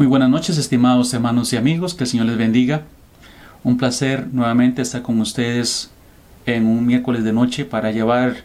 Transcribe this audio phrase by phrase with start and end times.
[0.00, 2.84] Muy buenas noches, estimados hermanos y amigos, que el Señor les bendiga.
[3.62, 5.90] Un placer nuevamente estar con ustedes
[6.46, 8.36] en un miércoles de noche para llevar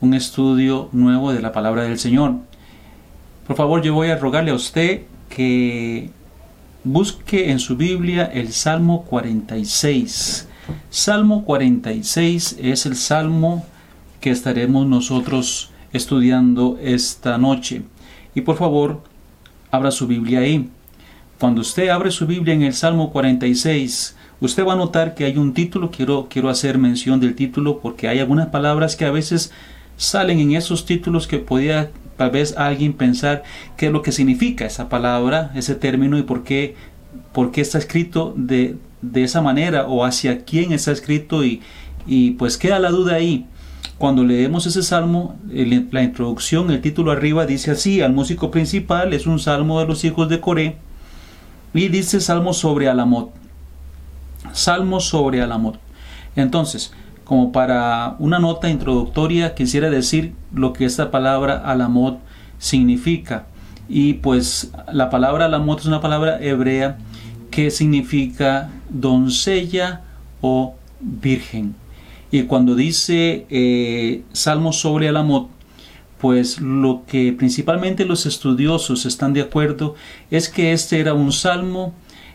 [0.00, 2.36] un estudio nuevo de la palabra del Señor.
[3.46, 6.08] Por favor, yo voy a rogarle a usted que
[6.82, 10.48] busque en su Biblia el Salmo 46.
[10.88, 13.66] Salmo 46 es el salmo
[14.22, 17.82] que estaremos nosotros estudiando esta noche.
[18.34, 19.02] Y por favor,
[19.70, 20.70] abra su Biblia ahí.
[21.42, 25.38] Cuando usted abre su Biblia en el Salmo 46, usted va a notar que hay
[25.38, 29.50] un título, quiero, quiero hacer mención del título porque hay algunas palabras que a veces
[29.96, 33.42] salen en esos títulos que podía tal vez alguien pensar
[33.76, 36.76] qué es lo que significa esa palabra, ese término y por qué,
[37.32, 41.60] por qué está escrito de, de esa manera o hacia quién está escrito y,
[42.06, 43.46] y pues queda la duda ahí.
[43.98, 49.26] Cuando leemos ese salmo, la introducción, el título arriba dice así, al músico principal es
[49.26, 50.76] un salmo de los hijos de Coré,
[51.74, 53.30] y dice Salmo sobre Alamot.
[54.52, 55.78] Salmo sobre Alamot.
[56.36, 56.92] Entonces,
[57.24, 62.18] como para una nota introductoria, quisiera decir lo que esta palabra Alamot
[62.58, 63.46] significa.
[63.88, 66.98] Y pues la palabra Alamot es una palabra hebrea
[67.50, 70.02] que significa doncella
[70.40, 71.74] o virgen.
[72.30, 75.48] Y cuando dice eh, Salmo sobre Alamot,
[76.22, 79.96] pues lo que principalmente los estudiosos están de acuerdo
[80.30, 81.94] es que este era un salmo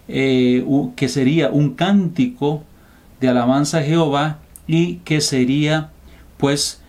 [0.10, 0.66] eh,
[0.98, 2.66] que sería un cántico
[3.22, 5.92] de alabanza a Jehová y que sería
[6.36, 6.82] pues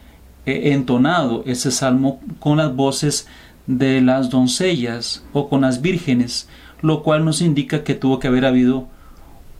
[0.44, 3.28] eh, entonado ese salmo con las voces
[3.68, 6.48] de las doncellas o con las vírgenes,
[6.82, 8.88] lo cual nos indica que tuvo que haber habido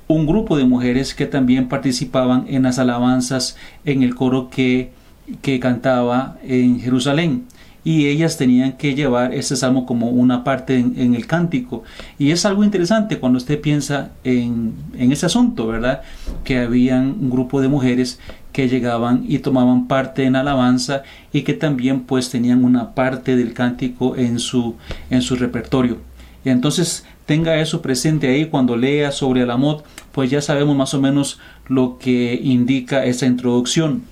[0.09, 4.98] un grupo de mujeres que también participaban en las alabanzas en el coro que
[5.43, 7.45] que cantaba en Jerusalén
[7.85, 11.85] y ellas tenían que llevar ese salmo como una parte en, el cántico.
[12.19, 16.03] Y es algo interesante cuando usted piensa en, en, ese asunto, ¿verdad?
[16.45, 18.21] Que habían un grupo de mujeres
[18.53, 21.03] que llegaban y tomaban parte en alabanza
[21.33, 24.75] y que también pues tenían una parte del cántico en su,
[25.09, 25.99] en su repertorio.
[26.45, 30.93] Y entonces tenga eso presente ahí cuando lea sobre el amor, pues ya sabemos más
[30.95, 31.39] o menos
[31.69, 34.03] lo que indica esa introducción.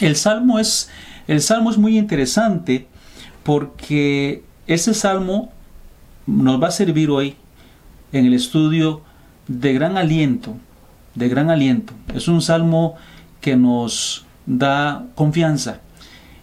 [0.00, 0.90] El salmo es,
[1.26, 2.86] el salmo es muy interesante
[3.42, 5.52] porque ese salmo
[6.26, 7.36] nos va a servir hoy
[8.12, 9.02] en el estudio
[9.48, 10.56] de gran aliento,
[11.14, 11.94] de gran aliento.
[12.14, 12.96] Es un salmo
[13.40, 15.80] que nos da confianza,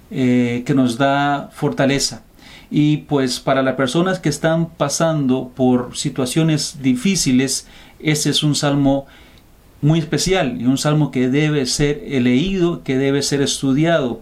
[0.10, 2.24] eh, que nos da fortaleza.
[2.72, 7.68] Y pues para las personas que están pasando por situaciones difíciles,
[8.00, 9.06] ese es un salmo
[9.84, 14.22] muy especial y un salmo que debe ser leído, que debe ser estudiado.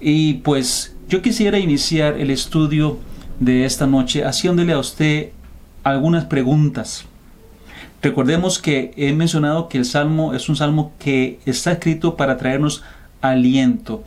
[0.00, 2.98] Y pues yo quisiera iniciar el estudio
[3.40, 5.30] de esta noche haciéndole a usted
[5.82, 7.04] algunas preguntas.
[8.02, 12.82] Recordemos que he mencionado que el salmo es un salmo que está escrito para traernos
[13.20, 14.04] aliento.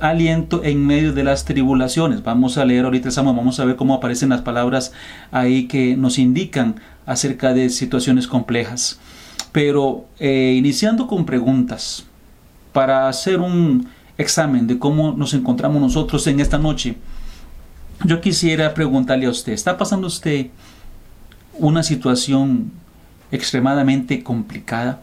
[0.00, 2.22] Aliento en medio de las tribulaciones.
[2.22, 4.92] Vamos a leer ahorita el salmo, vamos a ver cómo aparecen las palabras
[5.30, 6.76] ahí que nos indican
[7.06, 8.98] acerca de situaciones complejas.
[9.56, 12.04] Pero eh, iniciando con preguntas,
[12.74, 16.98] para hacer un examen de cómo nos encontramos nosotros en esta noche,
[18.04, 20.48] yo quisiera preguntarle a usted, ¿está pasando usted
[21.54, 22.70] una situación
[23.32, 25.00] extremadamente complicada?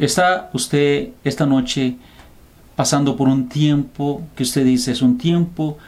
[0.00, 1.96] ¿Está usted esta noche
[2.74, 5.78] pasando por un tiempo que usted dice es un tiempo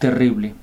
[0.00, 0.56] terrible,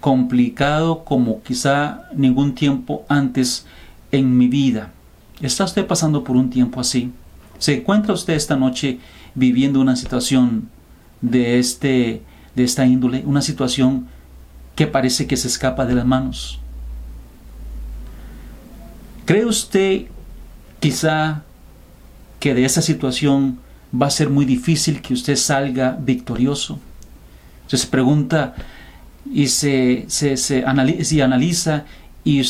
[0.00, 3.66] complicado como quizá ningún tiempo antes
[4.10, 4.90] en mi vida?
[5.42, 7.10] ¿Está usted pasando por un tiempo así?
[7.58, 9.00] ¿Se encuentra usted esta noche
[9.34, 10.68] viviendo una situación
[11.20, 12.22] de, este,
[12.54, 13.24] de esta índole?
[13.26, 14.06] Una situación
[14.76, 16.60] que parece que se escapa de las manos.
[19.24, 20.06] ¿Cree usted
[20.80, 21.42] quizá
[22.38, 23.58] que de esa situación
[23.94, 26.78] va a ser muy difícil que usted salga victorioso?
[27.66, 28.54] se pregunta
[29.32, 31.84] y se, se, se analiza, analiza
[32.22, 32.42] y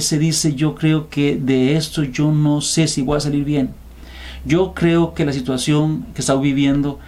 [0.00, 3.70] se dice, yo creo que de esto yo no sé si voy a salir bien.
[4.44, 6.98] Yo creo que la situación que estoy viviendo,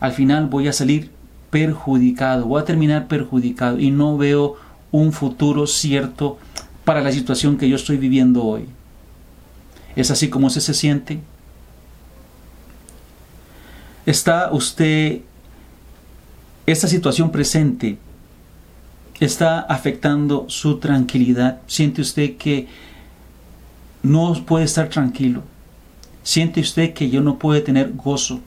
[0.00, 1.10] al final voy a salir
[1.50, 4.56] perjudicado, voy a terminar perjudicado y no veo
[4.92, 6.38] un futuro cierto
[6.84, 8.66] para la situación que yo estoy viviendo hoy.
[9.96, 11.20] ¿Es así como usted se siente?
[14.04, 15.22] ¿Está usted,
[16.66, 17.98] esta situación presente,
[19.24, 21.60] está afectando su tranquilidad.
[21.66, 22.68] Siente usted que
[24.02, 25.42] no puede estar tranquilo.
[26.22, 28.40] Siente usted que yo no puede tener gozo.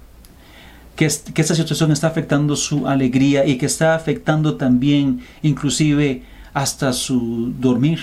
[0.95, 6.23] Que, que esta situación está afectando su alegría y que está afectando también inclusive
[6.53, 7.99] hasta su dormir.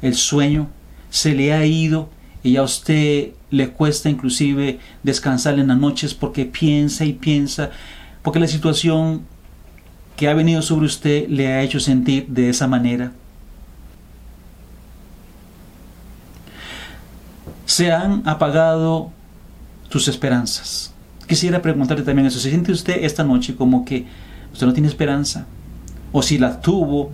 [0.00, 0.68] El sueño
[1.10, 2.08] se le ha ido
[2.42, 7.70] y a usted le cuesta inclusive descansar en las noches porque piensa y piensa,
[8.22, 9.26] porque la situación
[10.20, 13.12] que ha venido sobre usted le ha hecho sentir de esa manera.
[17.64, 19.12] Se han apagado
[19.88, 20.92] tus esperanzas.
[21.26, 22.38] Quisiera preguntarle también eso.
[22.38, 24.04] ¿Se siente usted esta noche como que
[24.52, 25.46] usted no tiene esperanza?
[26.12, 27.12] O si la tuvo,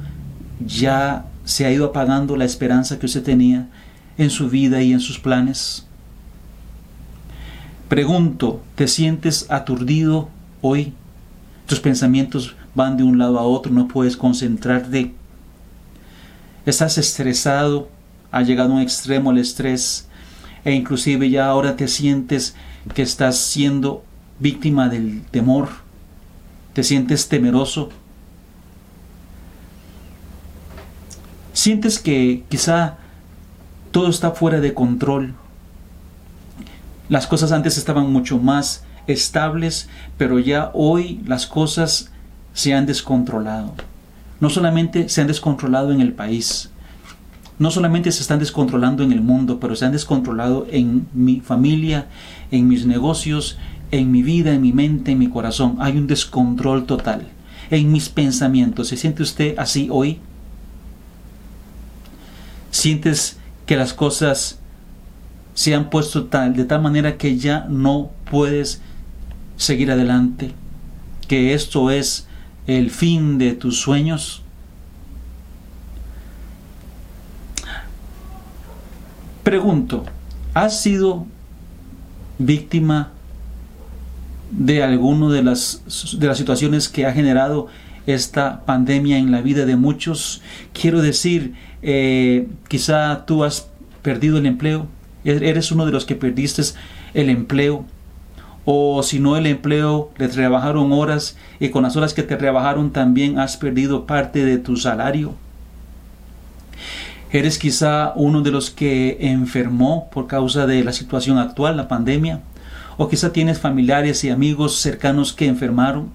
[0.58, 3.68] ya se ha ido apagando la esperanza que usted tenía
[4.18, 5.86] en su vida y en sus planes.
[7.88, 10.28] Pregunto, ¿te sientes aturdido
[10.60, 10.92] hoy?
[11.66, 15.12] Tus pensamientos van de un lado a otro, no puedes concentrarte.
[16.66, 17.88] Estás estresado,
[18.30, 20.06] ha llegado a un extremo el estrés
[20.64, 22.54] e inclusive ya ahora te sientes
[22.94, 24.04] que estás siendo
[24.38, 25.68] víctima del temor,
[26.74, 27.88] te sientes temeroso,
[31.54, 32.98] sientes que quizá
[33.90, 35.34] todo está fuera de control.
[37.08, 39.88] Las cosas antes estaban mucho más estables,
[40.18, 42.10] pero ya hoy las cosas
[42.56, 43.74] se han descontrolado.
[44.40, 46.70] No solamente se han descontrolado en el país,
[47.58, 52.06] no solamente se están descontrolando en el mundo, pero se han descontrolado en mi familia,
[52.50, 53.58] en mis negocios,
[53.90, 55.76] en mi vida, en mi mente, en mi corazón.
[55.80, 57.28] Hay un descontrol total.
[57.70, 58.88] En mis pensamientos.
[58.88, 60.18] ¿Se siente usted así hoy?
[62.70, 63.36] ¿Sientes
[63.66, 64.60] que las cosas
[65.52, 68.80] se han puesto tal, de tal manera que ya no puedes
[69.56, 70.52] seguir adelante?
[71.28, 72.25] ¿Que esto es
[72.66, 74.42] el fin de tus sueños?
[79.42, 80.04] Pregunto,
[80.54, 81.24] ¿has sido
[82.38, 83.12] víctima
[84.50, 87.68] de alguna de las, de las situaciones que ha generado
[88.06, 90.42] esta pandemia en la vida de muchos?
[90.72, 93.68] Quiero decir, eh, quizá tú has
[94.02, 94.88] perdido el empleo,
[95.24, 96.62] er-, eres uno de los que perdiste
[97.14, 97.84] el empleo,
[98.68, 102.90] o si no el empleo, le trabajaron horas y con las horas que te trabajaron
[102.90, 105.34] también has perdido parte de tu salario.
[107.30, 112.40] Eres quizá uno de los que enfermó por causa de la situación actual, la pandemia.
[112.96, 116.10] O quizá tienes familiares y amigos cercanos que enfermaron.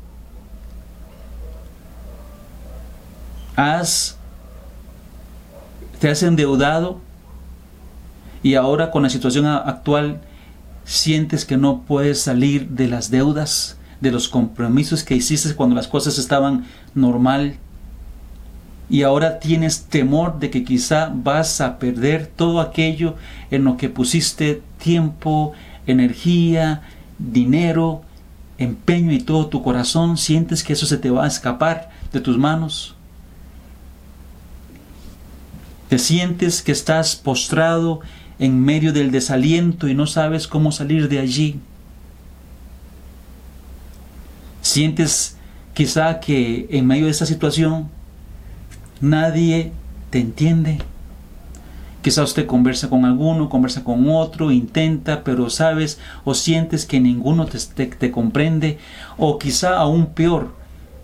[3.55, 4.17] Has,
[5.99, 6.99] te has endeudado
[8.43, 10.19] y ahora con la situación actual
[10.83, 15.87] sientes que no puedes salir de las deudas, de los compromisos que hiciste cuando las
[15.87, 17.57] cosas estaban normal
[18.91, 23.15] y ahora tienes temor de que quizá vas a perder todo aquello
[23.49, 25.53] en lo que pusiste tiempo,
[25.87, 26.81] energía,
[27.17, 28.01] dinero,
[28.57, 32.37] empeño y todo tu corazón, sientes que eso se te va a escapar de tus
[32.37, 32.95] manos.
[35.87, 38.01] Te sientes que estás postrado
[38.41, 41.59] en medio del desaliento y no sabes cómo salir de allí.
[44.63, 45.37] Sientes
[45.75, 47.87] quizá que en medio de esa situación
[48.99, 49.71] nadie
[50.09, 50.79] te entiende.
[52.01, 57.45] Quizá usted conversa con alguno, conversa con otro, intenta, pero sabes o sientes que ninguno
[57.45, 58.79] te, te, comprende,
[59.19, 60.55] o quizá aún peor,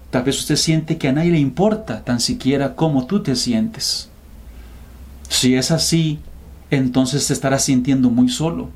[0.09, 4.09] tal vez usted siente que a nadie le importa tan siquiera cómo tú te sientes.
[5.29, 6.19] Si es así,
[6.71, 8.69] entonces te estarás sintiendo muy solo.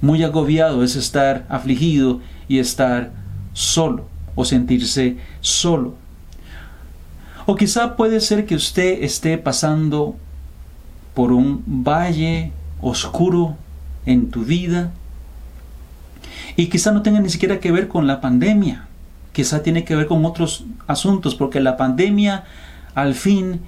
[0.00, 3.10] Muy agobiado es estar afligido y estar
[3.52, 5.94] solo o sentirse solo.
[7.46, 10.16] O quizá puede ser que usted esté pasando
[11.14, 13.56] por un valle oscuro
[14.06, 14.92] en tu vida
[16.56, 18.86] y quizá no tenga ni siquiera que ver con la pandemia,
[19.32, 22.44] quizá tiene que ver con otros asuntos, porque la pandemia
[22.94, 23.60] al fin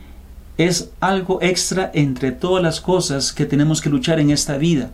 [0.66, 4.90] es algo extra entre todas las cosas que tenemos que luchar en esta vida.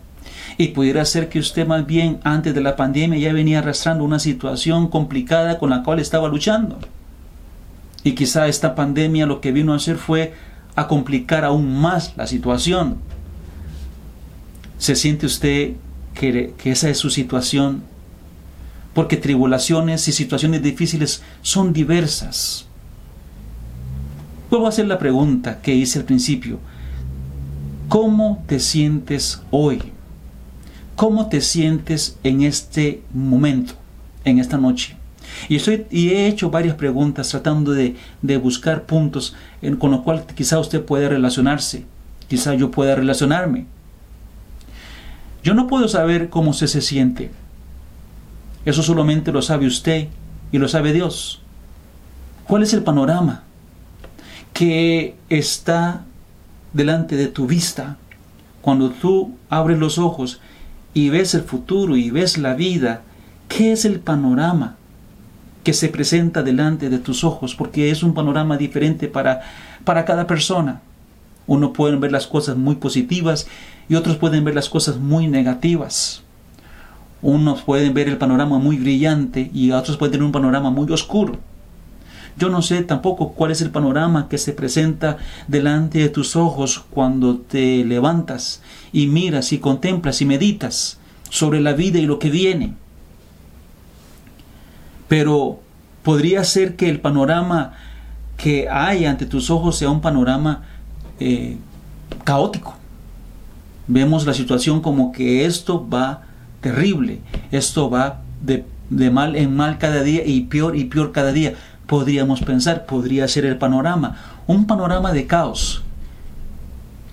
[0.57, 4.19] Y pudiera ser que usted más bien antes de la pandemia ya venía arrastrando una
[4.19, 6.79] situación complicada con la cual estaba luchando.
[8.03, 10.33] Y quizá esta pandemia lo que vino a hacer fue
[10.75, 12.99] a complicar aún más la situación.
[14.77, 15.73] ¿Se siente usted
[16.13, 17.83] que, que esa es su situación?
[18.93, 22.66] Porque tribulaciones y situaciones difíciles son diversas.
[24.49, 26.59] Vuelvo a hacer la pregunta que hice al principio.
[27.89, 29.81] ¿Cómo te sientes hoy?
[30.95, 33.73] ¿Cómo te sientes en este momento,
[34.23, 34.95] en esta noche?
[35.49, 37.95] Y, estoy, y he hecho varias preguntas tratando de,
[38.41, 39.35] buscar puntos
[39.79, 41.85] con los cuales quizá usted pueda relacionarse,
[42.27, 43.65] quizá yo pueda relacionarme.
[45.43, 47.31] Yo no puedo saber cómo se siente.
[48.65, 50.07] Eso solamente lo sabe usted
[50.51, 51.41] y lo sabe Dios.
[52.45, 53.43] ¿Cuál es el panorama?
[54.57, 56.03] Que está
[56.73, 57.97] delante de tu vista.
[58.63, 60.41] Cuando tú abres los ojos
[60.95, 63.03] y ves el futuro y ves la vida,
[63.49, 64.75] ¿qué es el panorama
[65.63, 67.53] que se presenta delante de tus ojos?
[67.53, 69.41] Porque es un panorama diferente para,
[69.83, 70.81] para cada persona.
[71.45, 73.45] Uno puede ver las cosas muy positivas
[73.87, 76.23] y otros pueden ver las cosas muy negativas.
[77.21, 81.37] Unos pueden ver el panorama muy brillante y otros pueden tener un panorama muy oscuro.
[82.37, 85.17] Yo no sé tampoco cuál es el panorama que se presenta
[85.47, 88.61] delante de tus ojos cuando te levantas
[88.93, 92.75] y miras y contemplas y meditas sobre la vida y lo que viene.
[95.07, 95.59] Pero
[96.03, 97.73] podría ser que el panorama
[98.37, 100.63] que hay ante tus ojos sea un panorama
[101.19, 101.57] eh,
[102.23, 102.75] caótico.
[103.87, 106.21] Vemos la situación como que esto va
[106.61, 111.31] terrible, esto va de, de mal en mal cada día y peor y peor cada
[111.31, 111.55] día
[111.87, 115.83] podríamos pensar, podría ser el panorama, un panorama de caos,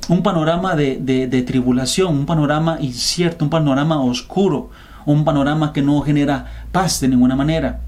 [0.09, 4.71] un panorama de, de, tribulación, un panorama incierto, un panorama oscuro,
[5.07, 7.81] un panorama que no genera paz de ninguna manera.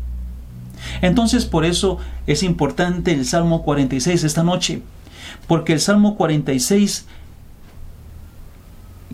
[1.02, 4.83] Entonces por eso es importante el Salmo 46 esta noche,
[5.47, 7.07] porque el Salmo 46,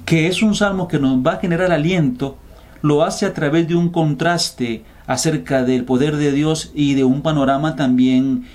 [0.05, 2.37] que es un salmo que nos va a generar aliento,
[2.83, 7.21] lo hace a través de un contraste acerca del poder de Dios y de un
[7.21, 8.47] panorama también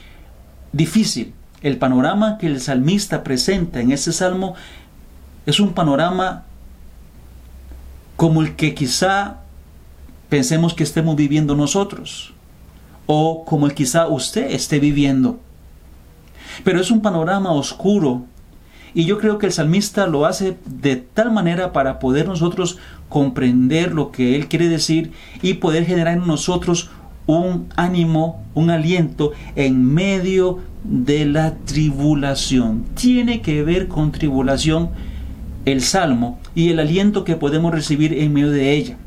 [0.71, 1.33] difícil.
[1.61, 4.55] El panorama que el salmista presenta en ese salmo
[5.45, 6.45] es un panorama
[8.15, 9.37] como el que quizá
[10.29, 12.33] pensemos que estemos viviendo nosotros
[13.05, 15.39] o como el quizá usted esté viviendo.
[16.63, 18.25] Pero es un panorama oscuro
[18.97, 23.93] y yo creo que el salmista lo hace de tal manera para poder nosotros comprender
[23.93, 25.11] lo que él quiere decir
[25.43, 26.89] y poder generar en nosotros
[27.27, 32.85] un ánimo, un aliento en medio de la tribulación.
[32.95, 34.89] Tiene que ver con tribulación
[35.65, 38.97] el salmo y el aliento que podemos recibir en medio de ella.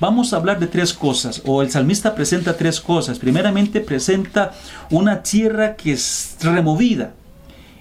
[0.00, 3.18] Vamos a hablar de tres cosas, o el salmista presenta tres cosas.
[3.18, 4.52] Primeramente presenta
[4.90, 7.12] una tierra que es removida,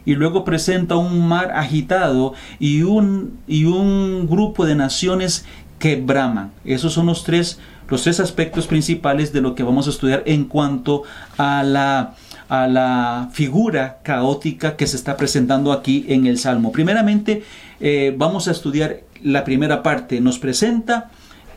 [0.05, 5.45] y luego presenta un mar agitado y un, y un grupo de naciones
[5.79, 6.51] que braman.
[6.63, 10.45] Esos son los tres, los tres aspectos principales de lo que vamos a estudiar en
[10.45, 11.03] cuanto
[11.37, 12.15] a la,
[12.49, 16.71] a la figura caótica que se está presentando aquí en el Salmo.
[16.71, 17.43] Primeramente,
[17.79, 20.21] eh, vamos a estudiar la primera parte.
[20.21, 21.09] Nos presenta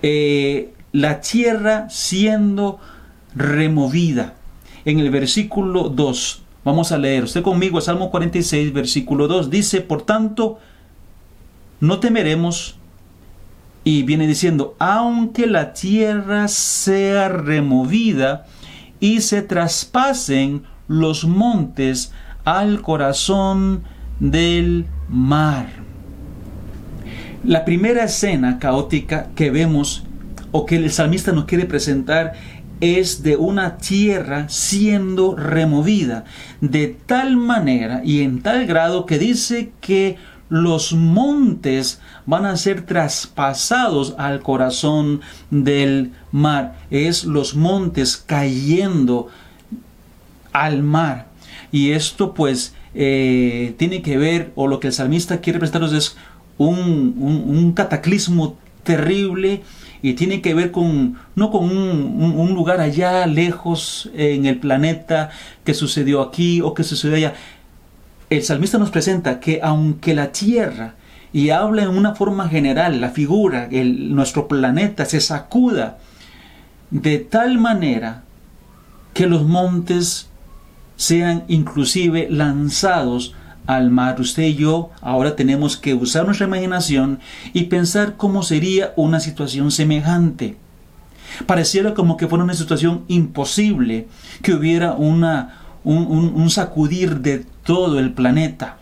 [0.03, 2.79] eh, la tierra siendo
[3.35, 4.35] removida.
[4.87, 9.51] En el versículo 2 Vamos a leer usted conmigo Salmo 46, versículo 2.
[9.51, 10.59] Dice, por tanto,
[11.81, 12.77] no temeremos.
[13.87, 18.47] Y viene diciendo, aunque la tierra sea removida
[18.99, 22.13] y se traspasen los montes
[22.45, 23.85] al corazón
[24.21, 25.69] del mar.
[27.45, 30.05] La primera escena caótica que vemos
[30.51, 32.33] o que el salmista nos quiere presentar
[32.85, 36.25] es de una tierra siendo removida
[36.61, 40.17] de tal manera y en tal grado que dice que
[40.51, 46.77] los montes van a ser traspasados al corazón del mar.
[46.91, 49.29] Es los montes cayendo
[50.53, 51.29] al mar.
[51.73, 56.17] Y esto pues eh, tiene que ver, o lo que el salmista quiere presentaros es
[56.59, 59.63] un, un cataclismo terrible
[60.05, 65.31] y tiene que ver con, no con un, lugar allá lejos en el planeta
[65.65, 67.33] que sucedió aquí o que sucedió allá.
[68.29, 70.93] El salmista nos presenta que aunque la tierra,
[71.33, 75.97] y habla en una forma general, la figura, el, nuestro planeta se sacuda
[76.91, 78.25] de tal manera
[79.15, 80.29] que los montes
[80.97, 83.35] sean inclusive lanzados
[83.67, 84.21] al mar.
[84.21, 87.21] Usted y yo ahora tenemos que usar nuestra imaginación
[87.53, 90.57] y pensar cómo sería una situación semejante.
[91.47, 94.07] Pareciera como que fuera una situación imposible,
[94.43, 98.77] que hubiera una, un, sacudir de todo el planeta.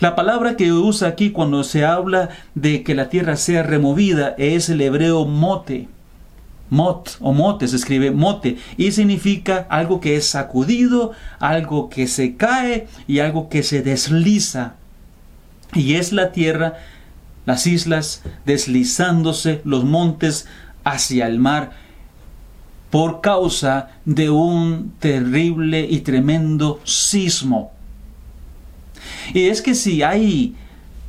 [0.00, 4.68] La palabra que usa aquí cuando se habla de que la tierra sea removida es
[4.68, 5.88] el hebreo mote
[6.72, 12.36] Mot o mote se escribe mote y significa algo que es sacudido, algo que se
[12.36, 14.76] cae y algo que se desliza.
[15.74, 16.78] Y es la tierra,
[17.44, 20.46] las islas deslizándose, los montes
[20.82, 21.72] hacia el mar
[22.88, 27.72] por causa de un terrible y tremendo sismo.
[29.34, 30.54] Y es que si hay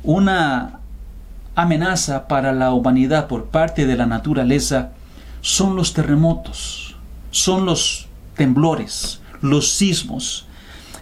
[0.02, 0.80] una
[1.54, 4.92] amenaza para la humanidad por parte de la naturaleza,
[5.44, 6.96] son los terremotos,
[7.30, 10.46] son los temblores, los sismos.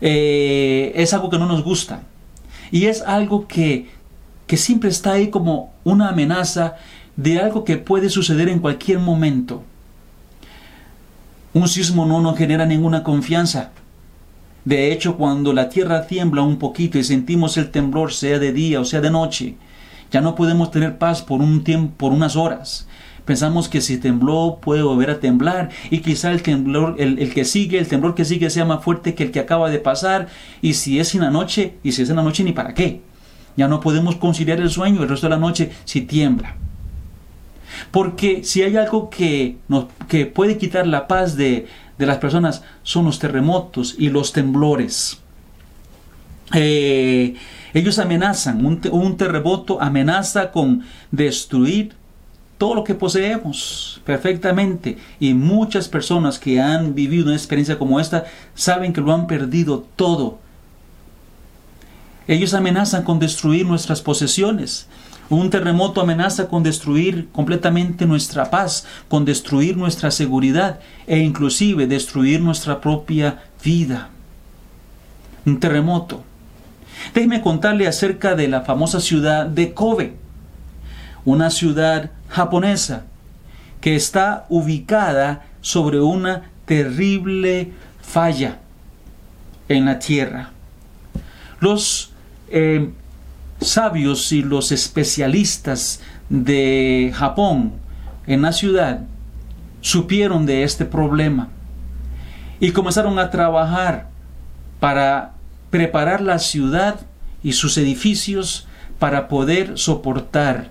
[0.00, 2.02] eh, es algo que no nos gusta.
[2.72, 3.88] Y es algo que,
[4.48, 6.74] que siempre está ahí como una amenaza
[7.14, 9.62] de algo que puede suceder en cualquier momento.
[11.54, 13.70] Un sismo no nos genera ninguna confianza.
[14.64, 18.80] De hecho, cuando la tierra tiembla un poquito y sentimos el temblor, sea de día
[18.80, 19.54] o sea de noche,
[20.10, 22.88] ya no podemos tener paz por un tiempo, por unas horas.
[23.24, 27.78] Pensamos que si tembló puede volver a temblar y quizá el temblor, el, que sigue,
[27.78, 30.26] el temblor que sigue sea más fuerte que el que acaba de pasar
[30.60, 33.00] y si es en la noche, y si es en la noche ni para qué.
[33.56, 36.56] Ya no podemos conciliar el sueño el resto de la noche si tiembla.
[37.90, 41.66] Porque si hay algo que, nos, que puede quitar la paz de,
[41.98, 45.18] de las personas son los terremotos y los temblores.
[46.54, 47.34] Eh,
[47.72, 51.94] ellos amenazan, un, un, terremoto amenaza con destruir
[52.62, 54.96] todo lo que poseemos perfectamente.
[55.18, 59.84] Y muchas personas que han vivido una experiencia como esta saben que lo han perdido
[59.96, 60.38] todo.
[62.28, 64.86] Ellos amenazan con destruir nuestras posesiones.
[65.28, 70.78] Un terremoto amenaza con destruir completamente nuestra paz, con destruir nuestra seguridad
[71.08, 74.10] e inclusive destruir nuestra propia vida.
[75.44, 76.22] Un terremoto.
[77.12, 80.21] Déjeme contarle acerca de la famosa ciudad de Kobe,
[81.24, 83.04] una ciudad japonesa
[83.80, 88.58] que está ubicada sobre una terrible falla
[89.68, 90.50] en la tierra.
[91.60, 92.12] Los
[92.48, 92.90] eh,
[93.60, 97.72] sabios y los especialistas de Japón
[98.26, 99.00] en la ciudad
[99.80, 101.48] supieron de este problema
[102.60, 104.08] y comenzaron a trabajar
[104.78, 105.34] para
[105.70, 107.00] preparar la ciudad
[107.42, 110.70] y sus edificios para poder soportar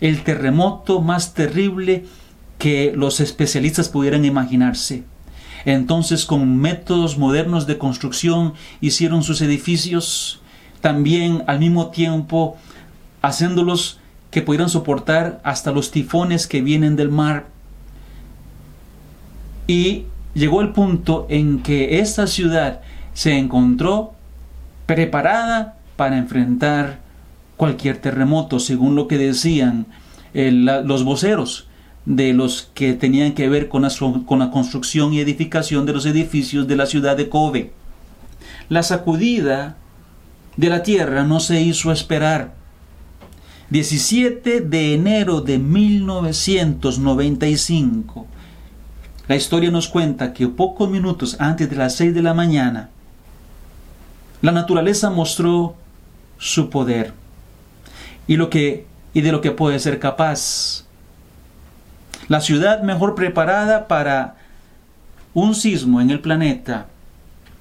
[0.00, 2.04] el terremoto más terrible
[2.58, 5.04] que los especialistas pudieran imaginarse.
[5.64, 10.40] Entonces con métodos modernos de construcción hicieron sus edificios,
[10.80, 12.56] también al mismo tiempo
[13.20, 13.98] haciéndolos
[14.30, 17.46] que pudieran soportar hasta los tifones que vienen del mar.
[19.66, 22.82] Y llegó el punto en que esta ciudad
[23.14, 24.14] se encontró
[24.86, 27.00] preparada para enfrentar
[27.56, 29.86] cualquier terremoto, según lo que decían
[30.34, 31.68] eh, los voceros
[32.04, 33.90] de los que tenían que ver con la,
[34.26, 37.72] con la construcción y edificación de los edificios de la ciudad de Kobe.
[38.68, 39.76] La sacudida
[40.56, 42.54] de la tierra no se hizo esperar.
[43.70, 48.26] 17 de enero de 1995.
[49.26, 52.90] La historia nos cuenta que pocos minutos antes de las 6 de la mañana,
[54.40, 55.74] la naturaleza mostró
[56.38, 57.12] su poder
[58.26, 60.84] y, lo que, y de lo que puede ser capaz.
[62.28, 64.36] La ciudad mejor preparada para
[65.34, 66.86] un sismo en el planeta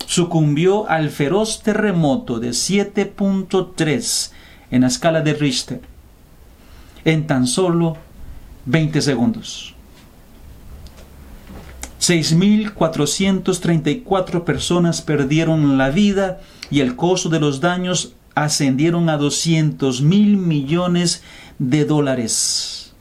[0.08, 4.32] sucumbió al feroz terremoto de 7.3
[4.72, 5.82] en la escala de Richter
[7.04, 7.98] en tan solo
[8.66, 9.74] 20 segundos.
[12.02, 20.38] 6.434 personas perdieron la vida y el costo de los daños ascendieron a 200 mil
[20.38, 21.24] millones
[21.58, 22.94] de dólares.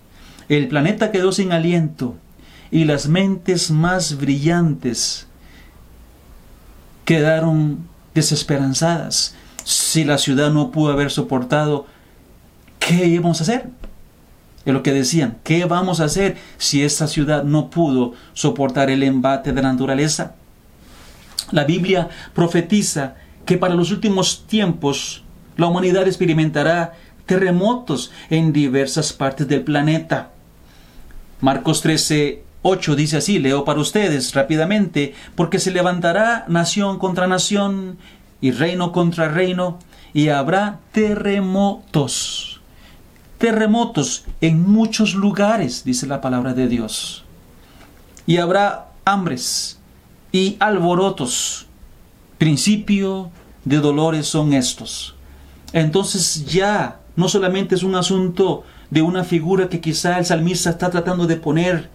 [0.49, 2.17] El planeta quedó sin aliento
[2.71, 5.27] y las mentes más brillantes
[7.05, 9.35] quedaron desesperanzadas.
[9.65, 11.87] Si la ciudad no pudo haber soportado,
[12.79, 13.71] ¿qué íbamos a hacer?
[14.65, 19.03] Es lo que decían, ¿qué vamos a hacer si esta ciudad no pudo soportar el
[19.03, 20.37] embate de la naturaleza?
[21.51, 25.24] La Biblia profetiza que para los últimos tiempos
[25.57, 26.95] la humanidad experimentará
[27.27, 30.31] terremotos en diversas partes del planeta.
[31.41, 37.99] Marcos 13, 8 dice así, leo para ustedes rápidamente, porque se levantará nación contra nación
[38.41, 39.79] y reino contra reino,
[40.13, 42.61] y habrá terremotos.
[43.39, 47.25] Terremotos en muchos lugares, dice la palabra de Dios.
[48.27, 49.79] Y habrá hambres
[50.33, 51.67] y alborotos.
[52.39, 53.31] Principio
[53.65, 55.14] de dolores son estos.
[55.75, 60.89] Entonces ya no solamente es un asunto de una figura que quizá el salmista está
[60.89, 61.91] tratando de poner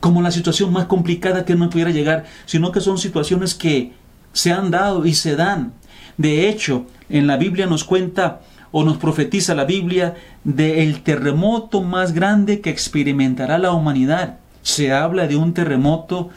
[0.00, 3.92] como la situación más complicada que no pudiera llegar, sino que son situaciones que
[4.32, 5.72] se han dado y se dan.
[6.16, 8.40] De hecho, en la Biblia nos cuenta
[8.72, 14.38] o nos profetiza la Biblia del terremoto más grande que experimentará la humanidad.
[14.62, 16.30] Se habla de un terremoto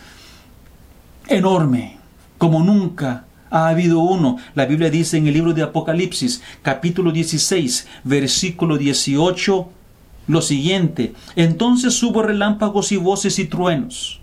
[1.27, 1.97] enorme,
[2.37, 4.37] como nunca ha habido uno.
[4.55, 9.69] La Biblia dice en el libro de Apocalipsis, capítulo 16, versículo 18,
[10.27, 14.21] lo siguiente, entonces hubo relámpagos y voces y truenos,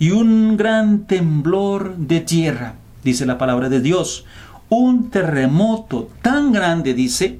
[0.00, 4.24] y un gran temblor de tierra, dice la palabra de Dios.
[4.68, 7.38] Un terremoto tan grande, dice,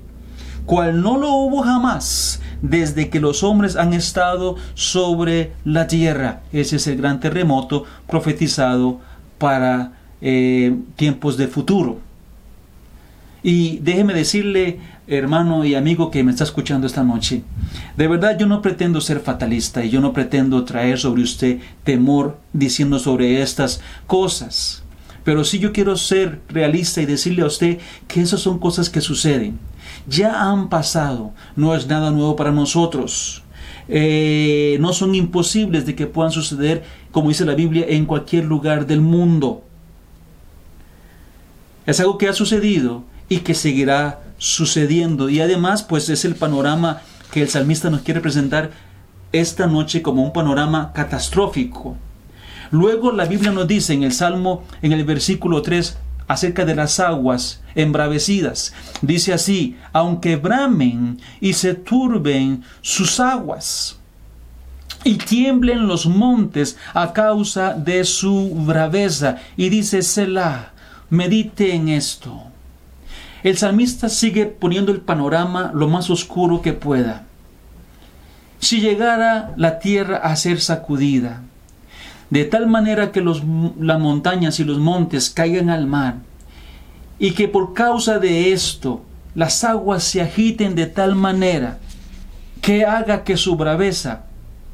[0.64, 6.42] cual no lo hubo jamás desde que los hombres han estado sobre la tierra.
[6.52, 9.00] Ese es el gran terremoto profetizado
[9.38, 9.92] para
[10.26, 12.00] eh, tiempos de futuro.
[13.42, 17.42] Y déjeme decirle, hermano y amigo que me está escuchando esta noche,
[17.94, 22.38] de verdad yo no pretendo ser fatalista y yo no pretendo traer sobre usted temor
[22.54, 24.82] diciendo sobre estas cosas.
[25.24, 29.02] Pero sí yo quiero ser realista y decirle a usted que esas son cosas que
[29.02, 29.58] suceden.
[30.08, 33.42] Ya han pasado, no es nada nuevo para nosotros.
[33.88, 38.86] Eh, no son imposibles de que puedan suceder, como dice la Biblia, en cualquier lugar
[38.86, 39.64] del mundo.
[41.86, 45.28] Es algo que ha sucedido y que seguirá sucediendo.
[45.28, 48.70] Y además, pues es el panorama que el salmista nos quiere presentar
[49.32, 51.96] esta noche como un panorama catastrófico.
[52.70, 55.96] Luego la Biblia nos dice en el Salmo, en el versículo 3,
[56.28, 58.72] acerca de las aguas embravecidas.
[59.02, 63.98] Dice así, aunque bramen y se turben sus aguas
[65.04, 69.36] y tiemblen los montes a causa de su braveza.
[69.56, 70.72] Y dice Selah,
[71.14, 72.42] medite en esto.
[73.42, 77.24] El salmista sigue poniendo el panorama lo más oscuro que pueda.
[78.58, 81.42] Si llegara la tierra a ser sacudida,
[82.30, 83.42] de tal manera que los,
[83.78, 86.16] las montañas y los montes caigan al mar,
[87.18, 89.02] y que por causa de esto
[89.34, 91.78] las aguas se agiten de tal manera
[92.60, 94.24] que haga que su braveza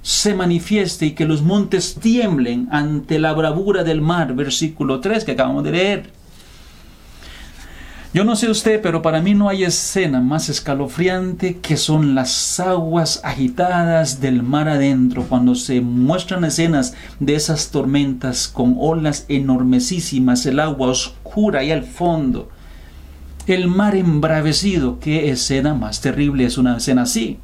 [0.02, 5.32] se manifieste y que los montes tiemblen ante la bravura del mar, versículo 3 que
[5.32, 6.19] acabamos de leer.
[8.12, 12.58] Yo no sé usted, pero para mí no hay escena más escalofriante que son las
[12.58, 20.44] aguas agitadas del mar adentro, cuando se muestran escenas de esas tormentas con olas enormesísimas,
[20.46, 22.48] el agua oscura y al fondo,
[23.46, 24.98] el mar embravecido.
[24.98, 27.38] ¿Qué escena más terrible es una escena así?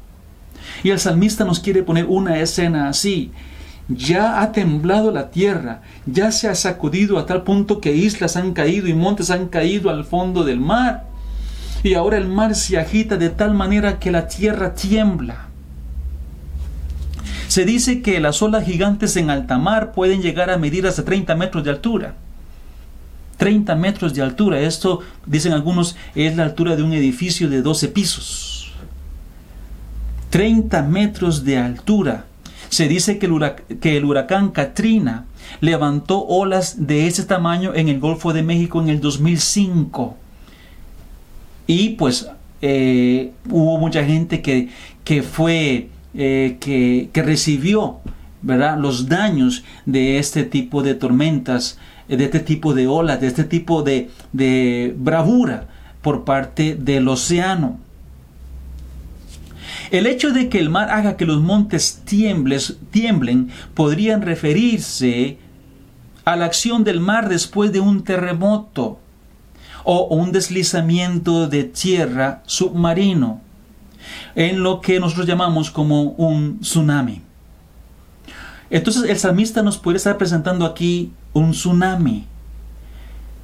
[0.83, 3.31] Y el salmista nos quiere poner una escena así
[3.89, 8.53] ya ha temblado la tierra, ya se ha sacudido a tal punto que islas han
[8.53, 11.05] caído y montes han caído al fondo del mar.
[11.83, 15.47] Y ahora el mar se agita de tal manera que la tierra tiembla.
[17.47, 21.33] Se dice que las olas gigantes en alta mar pueden llegar a medir hasta 30
[21.35, 22.15] metros de altura.
[23.37, 24.59] 30 metros de altura.
[24.59, 28.73] Esto, dicen algunos, es la altura de un edificio de 12 pisos.
[30.29, 32.25] 30 metros de altura.
[32.69, 35.25] Se dice que el, huracán Katrina
[35.61, 40.17] levantó olas de ese tamaño en el Golfo de México en el 2005.
[41.65, 42.29] Y pues
[42.61, 44.69] eh, hubo mucha gente que,
[45.03, 47.99] que fue, eh, que, que, recibió
[48.41, 48.77] ¿verdad?
[48.77, 51.77] los daños de este tipo de tormentas,
[52.07, 55.67] de este tipo de olas, de este tipo de, de bravura
[56.01, 57.79] por parte del océano.
[59.91, 65.37] El hecho de que el mar haga que los montes tiemblen podrían referirse
[66.25, 68.99] a la acción del mar después de un terremoto
[69.85, 73.39] o un deslizamiento de tierra submarino,
[74.35, 77.21] en lo que nosotros llamamos como un tsunami.
[78.69, 82.25] Entonces el salmista nos puede estar presentando aquí un tsunami.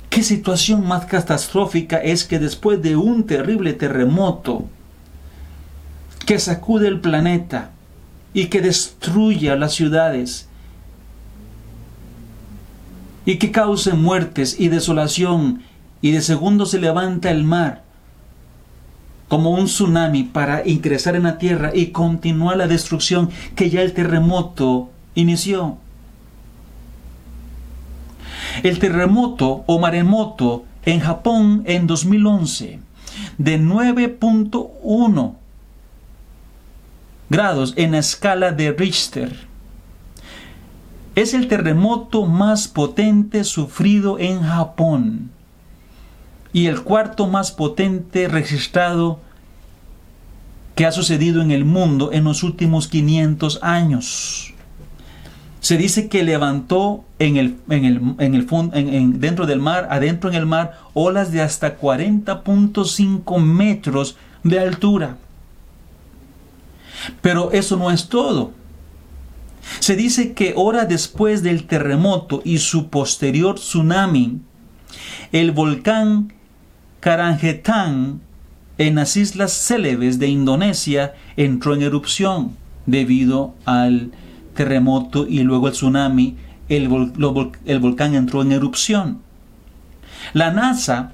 [0.10, 4.68] ¿Qué situación más catastrófica es que después de un terrible terremoto,
[6.26, 7.72] que sacude el planeta
[8.34, 10.48] y que destruya las ciudades
[13.26, 15.64] y que cause muertes y desolación
[16.02, 17.84] y de segundo se levanta el mar
[19.28, 23.94] como un tsunami para ingresar en la tierra y continuar la destrucción que ya el
[23.94, 25.78] terremoto inició.
[28.62, 32.80] El terremoto o maremoto en Japón en 2011
[33.38, 35.36] de 9.1
[37.34, 39.48] grados en la escala de Richter.
[41.16, 45.32] Es el terremoto más potente sufrido en Japón
[46.54, 49.20] y el cuarto más potente registrado
[50.76, 54.54] que ha sucedido en el mundo en los últimos 500 años.
[55.60, 60.36] Se dice que levantó en el, en el, en el dentro del mar, adentro en
[60.36, 65.18] el mar, olas de hasta 40.5 metros de altura.
[67.22, 68.52] Pero eso no es todo.
[69.80, 74.42] Se dice que hora después del terremoto y su posterior tsunami,
[75.32, 76.34] el volcán
[77.00, 78.22] Karangetang
[78.78, 84.12] en las islas Celebes de Indonesia entró en erupción debido al
[84.56, 86.38] terremoto y luego el tsunami,
[86.70, 86.90] el,
[87.66, 89.22] el volcán entró en erupción.
[90.34, 91.14] La NASA,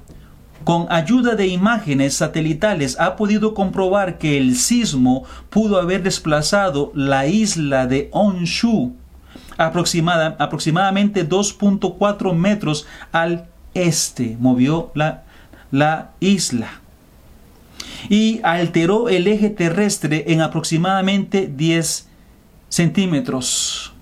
[0.64, 7.26] con ayuda de imágenes satelitales, ha podido comprobar que el sismo pudo haber desplazado la
[7.26, 8.94] isla de Honshu
[9.56, 14.36] aproximada, aproximadamente 2.4 metros al este.
[14.38, 15.24] Movió la,
[15.70, 16.80] la isla
[18.08, 22.08] y alteró el eje terrestre en aproximadamente 10
[22.68, 23.92] centímetros.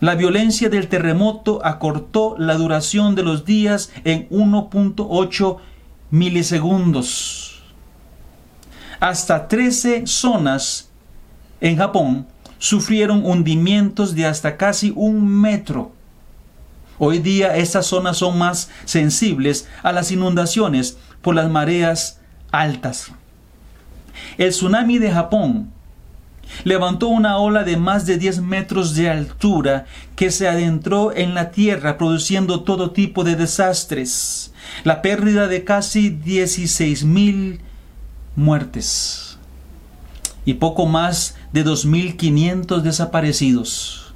[0.00, 5.58] La violencia del terremoto acortó la duración de los días en 1.8
[6.10, 7.62] milisegundos.
[9.00, 10.90] Hasta 13 zonas
[11.60, 12.26] en Japón
[12.58, 15.92] sufrieron hundimientos de hasta casi un metro.
[16.98, 22.20] Hoy día estas zonas son más sensibles a las inundaciones por las mareas
[22.52, 23.10] altas.
[24.36, 25.72] El tsunami de Japón
[26.64, 31.50] levantó una ola de más de 10 metros de altura que se adentró en la
[31.50, 34.52] tierra produciendo todo tipo de desastres.
[34.84, 37.60] La pérdida de casi 16 mil
[38.36, 39.38] muertes
[40.44, 44.14] y poco más de 2.500 desaparecidos.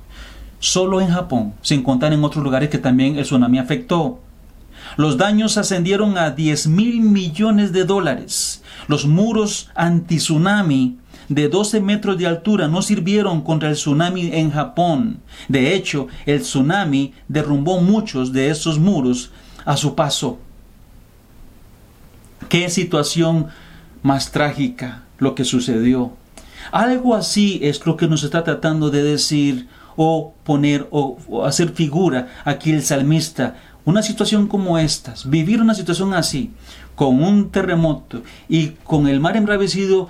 [0.60, 4.20] Solo en Japón, sin contar en otros lugares que también el tsunami afectó.
[4.96, 8.62] Los daños ascendieron a 10 mil millones de dólares.
[8.88, 15.20] Los muros anti-tsunami de 12 metros de altura no sirvieron contra el tsunami en Japón.
[15.48, 19.30] De hecho, el tsunami derrumbó muchos de esos muros
[19.64, 20.38] a su paso.
[22.48, 23.48] Qué situación
[24.02, 26.12] más trágica lo que sucedió.
[26.70, 32.28] Algo así es lo que nos está tratando de decir o poner o, hacer figura
[32.44, 33.56] aquí el salmista.
[33.84, 36.52] Una situación como esta, vivir una situación así,
[36.94, 40.08] con un terremoto y con el mar embravecido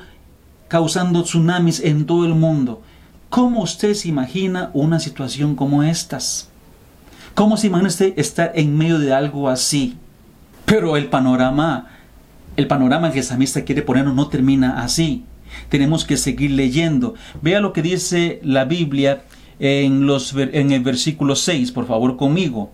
[0.73, 2.81] causando tsunamis en todo el mundo.
[3.29, 6.49] ¿Cómo usted se imagina una situación como estas?
[7.35, 9.99] ¿Cómo se imagina usted estar en medio de algo así?
[10.65, 11.89] Pero el panorama,
[12.57, 15.27] el panorama que el salmista quiere ponernos no termina así
[15.69, 17.15] tenemos que seguir leyendo.
[17.43, 19.25] Vea lo que dice la Biblia
[19.59, 22.73] en, los, en el versículo 6, por favor, conmigo.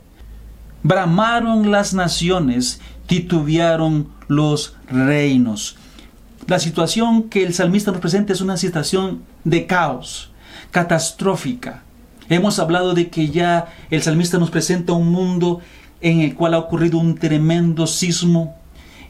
[0.84, 5.77] Bramaron las naciones, titubearon los reinos.
[6.48, 10.30] La situación que el salmista nos presenta es una situación de caos,
[10.70, 11.82] catastrófica.
[12.30, 15.60] Hemos hablado de que ya el salmista nos presenta un mundo
[16.00, 18.56] en el cual ha ocurrido un tremendo sismo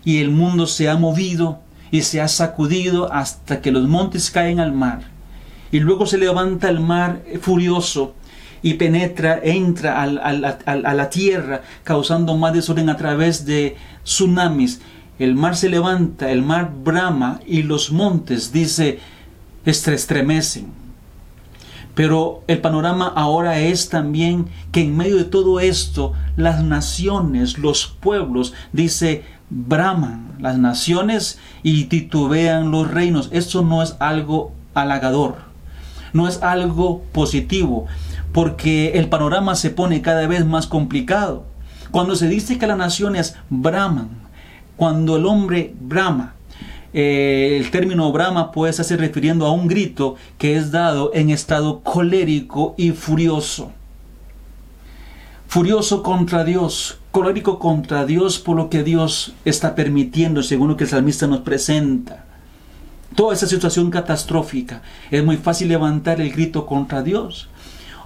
[0.05, 1.61] y el mundo se ha movido
[1.93, 5.03] y se ha sacudido hasta que los montes caen al mar.
[5.71, 8.17] Y luego se levanta el mar furioso
[8.63, 14.81] y penetra, entra a la tierra, causando más desorden a través de tsunamis.
[15.19, 19.01] El mar se levanta, el mar brama y los montes, dice,
[19.65, 20.73] estremecen.
[21.95, 27.89] Pero el panorama ahora es también que en medio de todo esto, las naciones, los
[27.89, 33.29] pueblos, dice, braman las naciones y titubean los reinos.
[33.33, 35.39] Esto no es algo halagador,
[36.13, 37.87] no es algo positivo,
[38.33, 41.47] porque el panorama se pone cada vez más complicado.
[41.91, 44.11] Cuando se dice que las naciones braman,
[44.79, 46.35] cuando el hombre brama,
[46.95, 51.81] eh, el término brama puede estarse refiriendo a un grito que es dado en estado
[51.81, 53.73] colérico y furioso.
[55.49, 60.85] Furioso contra Dios, colérico contra Dios por lo que Dios está permitiendo, según lo que
[60.85, 62.25] el salmista nos presenta.
[63.17, 67.49] Toda esa situación catastrófica, es muy fácil levantar el grito contra Dios.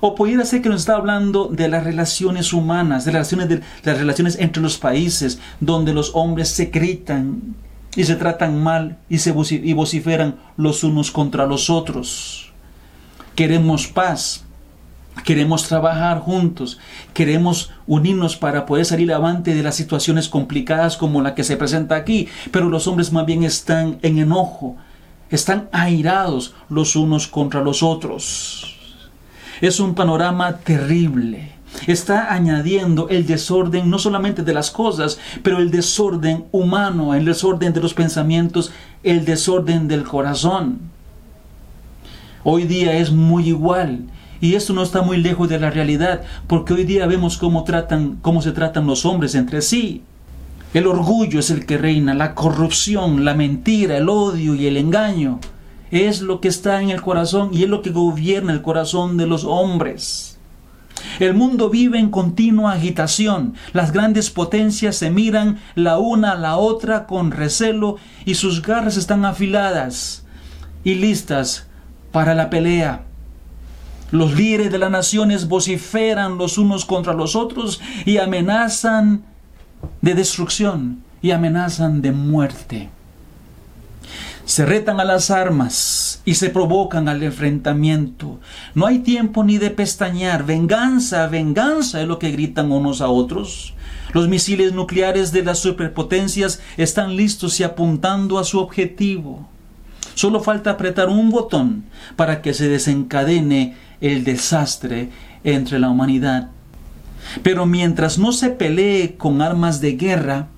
[0.05, 4.61] O pudiera ser que nos está hablando de las relaciones humanas, de las relaciones, entre
[4.61, 7.55] los países, donde los hombres se gritan
[7.95, 12.53] y se tratan mal y, se y vociferan los unos contra los otros.
[13.37, 14.45] Queremos paz,
[15.25, 16.81] Queremos trabajar juntos,
[17.15, 21.95] queremos unirnos para poder salir avante de las situaciones complicadas como la que se presenta
[21.95, 24.77] aquí, pero los hombres más bien están en enojo,
[25.31, 28.72] están airados los unos contra los otros.
[29.63, 31.53] Es un panorama terrible.
[31.87, 37.73] Está añadiendo el desorden no solamente de las cosas, pero el desorden humano, el desorden
[37.73, 38.73] de los pensamientos,
[39.05, 40.81] el desorden del corazón.
[42.43, 44.01] Hoy día es muy igual
[44.41, 48.19] y esto no está muy lejos de la realidad, porque hoy día vemos cómo, tratan,
[48.21, 50.03] cómo se tratan los hombres entre sí.
[50.75, 55.39] El orgullo es el que reina, la corrupción, la mentira, el odio y el engaño.
[55.93, 59.27] Es lo que está en el corazón y es lo que gobierna el corazón de
[59.27, 60.39] los hombres.
[61.21, 63.55] El mundo vive en continua agitación.
[63.75, 68.97] Las grandes potencias se miran la una a la otra con recelo y sus garras
[68.97, 70.25] están afiladas
[70.83, 71.67] y listas
[72.11, 73.05] para la pelea.
[74.13, 79.25] Los líderes de las naciones vociferan los unos contra los otros y amenazan
[80.01, 82.89] de destrucción y amenazan de muerte.
[84.45, 88.41] Se retan a las armas y se provocan al enfrentamiento.
[88.75, 90.45] No hay tiempo ni de pestañear.
[90.45, 93.75] Venganza, venganza es lo que gritan unos a otros.
[94.13, 99.49] Los misiles nucleares de las superpotencias están listos y apuntando a su objetivo.
[100.15, 101.85] Solo falta apretar un botón
[102.17, 105.11] para que se desencadene el desastre
[105.45, 106.51] entre la humanidad.
[107.43, 110.49] Pero mientras no se pelee con armas de guerra,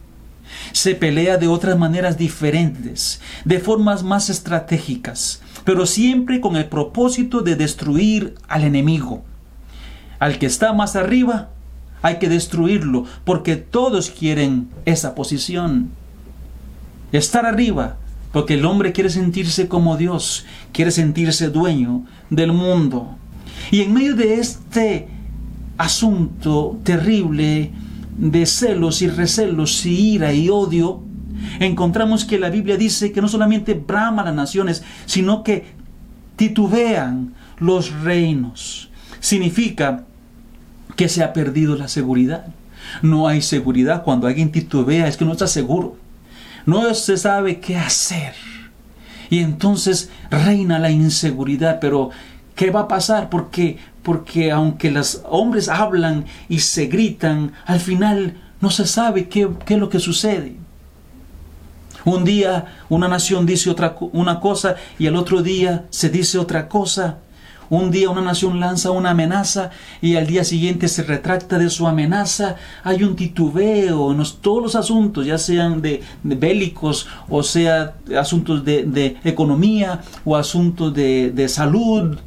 [0.74, 7.42] se pelea de otras maneras diferentes, de formas más estratégicas, pero siempre con el propósito
[7.42, 9.22] de destruir al enemigo.
[10.18, 11.50] Al que está más arriba,
[12.02, 15.90] hay que destruirlo, porque todos quieren esa posición.
[17.12, 17.96] Estar arriba,
[18.32, 23.16] porque el hombre quiere sentirse como Dios, quiere sentirse dueño del mundo.
[23.70, 25.06] Y en medio de este
[25.78, 27.70] asunto terrible
[28.16, 31.02] de celos y recelos y ira y odio,
[31.60, 35.66] encontramos que la Biblia dice que no solamente brama las naciones, sino que
[36.36, 38.90] titubean los reinos.
[39.20, 40.04] Significa
[40.96, 42.46] que se ha perdido la seguridad.
[43.02, 45.96] No hay seguridad cuando alguien titubea, es que no está seguro.
[46.66, 48.34] No se sabe qué hacer.
[49.30, 52.10] Y entonces reina la inseguridad, pero
[52.54, 53.30] ¿qué va a pasar?
[53.30, 59.48] Porque porque aunque los hombres hablan y se gritan, al final no se sabe qué,
[59.66, 60.56] es lo que sucede.
[62.04, 66.68] Un día una nación dice otra, una cosa y al otro día se dice otra
[66.68, 67.18] cosa.
[67.70, 69.70] Un día una nación lanza una amenaza
[70.02, 72.56] y al día siguiente se retracta de su amenaza.
[72.84, 79.16] Hay un titubeo en todos los asuntos, ya sean de, bélicos o sea asuntos de,
[79.24, 82.18] economía o asuntos de, de salud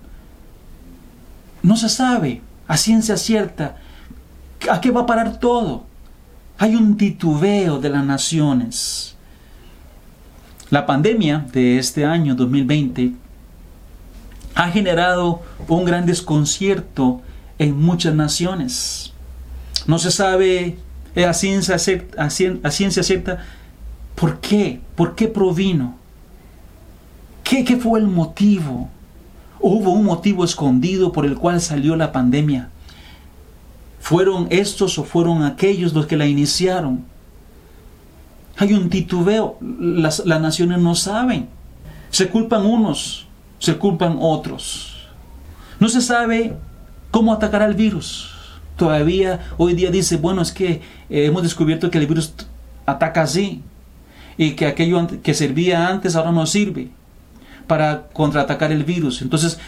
[1.67, 3.75] no se sabe a ciencia cierta
[4.71, 5.83] a qué va a parar todo.
[6.57, 9.15] Hay un titubeo de las naciones.
[10.69, 13.11] La pandemia de este año 2020
[14.55, 17.21] ha generado un gran desconcierto
[17.59, 19.11] en muchas naciones.
[19.87, 20.77] No se sabe
[21.17, 23.03] a ciencia, cierta, a ciencia
[24.15, 25.97] por qué, por qué provino,
[27.43, 28.89] qué, qué fue el motivo
[29.59, 32.69] Hubo un motivo escondido por el cual salió la pandemia.
[33.99, 37.03] ¿Fueron estos o fueron aquellos los que la iniciaron?
[38.57, 39.57] Hay un titubeo.
[39.61, 41.49] Las, las naciones no saben.
[42.09, 43.27] Se culpan unos,
[43.59, 45.07] se culpan otros.
[45.79, 46.55] No se sabe
[47.11, 48.29] cómo atacar al virus.
[48.75, 52.33] Todavía hoy día dice, bueno, es que eh, hemos descubierto que el virus
[52.85, 53.63] ataca así
[54.37, 56.91] y que aquello que servía antes ahora no sirve
[57.67, 59.21] para contraatacar el virus.
[59.21, 59.59] Entonces,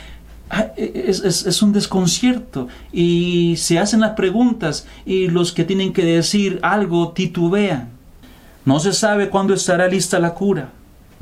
[0.49, 6.59] ah, es, un desconcierto y se hacen las preguntas y los que tienen que decir
[6.63, 7.89] algo titubean.
[8.65, 10.69] No se sabe cuándo estará lista la cura.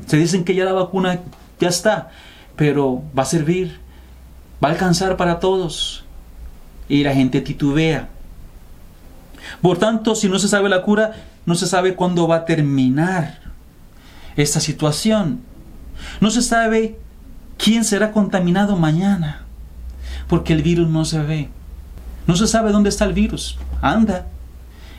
[0.06, 1.20] Se dicen que ya la vacuna
[1.60, 2.10] ya está,
[2.56, 3.78] pero va a servir,
[4.62, 6.04] va a alcanzar para todos.
[6.88, 8.08] Y la gente titubea.
[9.60, 11.12] Por tanto, si no se sabe la cura,
[11.46, 13.38] no se sabe cuándo va a terminar
[14.36, 15.40] esta situación.
[16.20, 16.98] No se sabe
[17.56, 19.44] quién será contaminado mañana,
[20.28, 21.48] porque el virus no se ve.
[22.26, 23.58] No se sabe dónde está el virus.
[23.80, 24.26] Anda.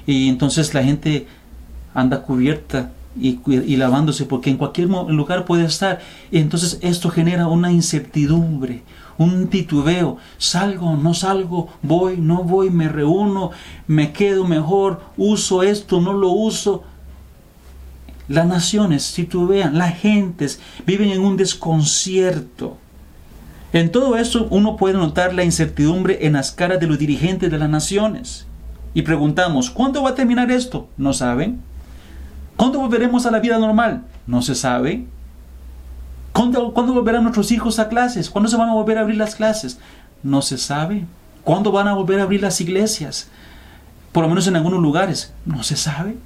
[0.06, 1.28] Y entonces la gente
[1.94, 6.00] anda cubierta y, lavándose porque en cualquier lugar puede estar.
[6.32, 8.84] Y entonces esto genera una incertidumbre,
[9.18, 10.18] un titubeo.
[10.38, 13.52] Salgo, no salgo, voy, no voy, me reúno,
[13.88, 16.84] me quedo mejor, uso esto, no lo uso.
[18.30, 22.78] Las naciones, vean, las gentes viven en un desconcierto.
[23.74, 27.58] En todo eso uno puede notar la incertidumbre en las caras de los dirigentes de
[27.58, 28.46] las naciones.
[28.94, 30.88] Y preguntamos, ¿cuándo va a terminar esto?
[30.96, 31.60] No saben.
[32.56, 34.04] ¿Cuándo volveremos a la vida normal?
[34.28, 35.08] No se sabe.
[36.32, 38.30] ¿Cuándo, ¿Cuándo, volverán nuestros hijos a clases?
[38.30, 39.80] ¿Cuándo se van a volver a abrir las clases?
[40.22, 41.06] No se sabe.
[41.44, 43.28] ¿Cuándo van a volver a abrir las iglesias?
[44.12, 45.34] Por lo menos en algunos lugares.
[45.46, 46.18] No se sabe.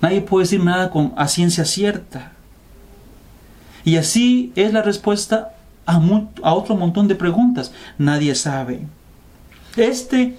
[0.00, 2.32] Nadie puede decir nada con, a ciencia cierta.
[3.84, 5.54] Y así es la respuesta
[5.86, 7.72] a, otro montón de preguntas.
[7.96, 8.86] Nadie sabe.
[9.76, 10.36] Este,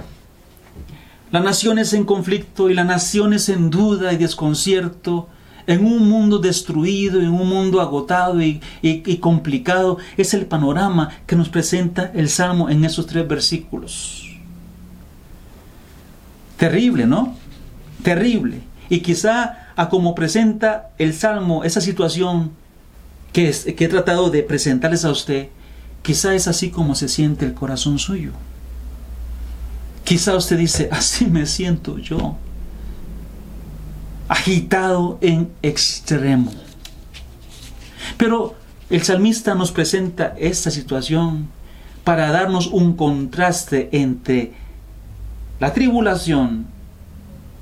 [1.31, 5.27] las naciones en conflicto y las naciones en duda y desconcierto,
[5.67, 11.35] en un mundo destruido, en un mundo agotado y, y, complicado, es el panorama que
[11.35, 14.25] nos presenta el Salmo en esos tres versículos.
[16.57, 17.35] Terrible, ¿no?
[18.03, 18.68] Terrible.
[18.89, 22.51] Y quizá a como presenta el Salmo esa situación
[23.31, 25.49] que, que he tratado de presentarles a usted,
[26.01, 28.31] quizá es así como se siente el corazón suyo.
[30.03, 32.35] Quizá usted dice, así me siento yo.
[34.27, 36.51] agitado en extremo.
[38.17, 38.55] Pero
[38.89, 41.47] el salmista nos presenta esta situación
[42.03, 44.53] para darnos un contraste entre
[45.59, 46.65] la tribulación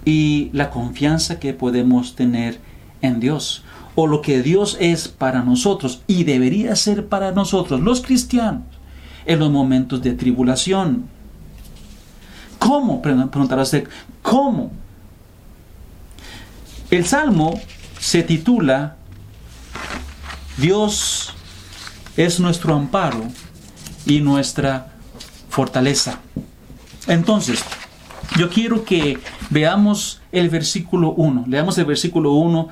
[0.07, 2.61] y la confianza que podemos tener
[3.01, 7.99] en Dios o lo que Dios es para nosotros y debería ser para nosotros los
[7.99, 8.63] cristianos
[9.25, 11.07] en los momentos de tribulación.
[12.57, 13.01] ¿Cómo?
[13.01, 13.89] Preguntará usted,
[14.21, 14.71] ¿cómo?
[16.89, 17.59] El Salmo
[17.99, 18.95] se titula
[20.55, 21.33] Dios
[22.15, 23.25] es nuestro amparo
[24.05, 24.93] y nuestra
[25.49, 26.21] fortaleza.
[27.07, 27.61] Entonces,
[28.37, 29.19] yo quiero que
[29.49, 31.45] veamos el versículo 1.
[31.47, 32.69] Leamos el versículo 1.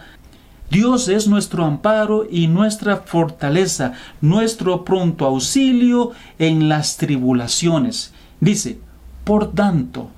[0.70, 8.14] Dios es nuestro amparo y nuestra fortaleza, nuestro pronto auxilio en las tribulaciones.
[8.40, 8.80] Dice,
[9.24, 10.10] por tanto,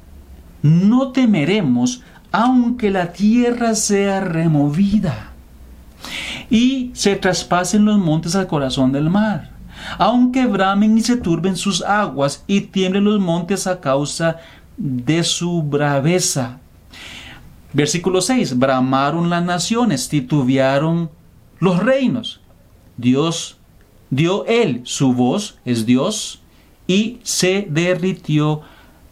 [0.62, 2.02] no temeremos
[2.32, 5.32] aunque la tierra sea removida
[6.50, 9.52] y se traspasen los montes al corazón del mar,
[9.98, 14.38] aunque bramen y se turben sus aguas y tiemblen los montes a causa de
[15.24, 16.60] su braveza.
[17.74, 18.58] Versículo 6.
[18.58, 21.10] Bramaron las naciones, titubearon
[21.60, 22.42] los reinos.
[22.98, 23.58] Dios
[24.10, 26.42] dio él su voz, es Dios,
[26.88, 28.62] y se derritió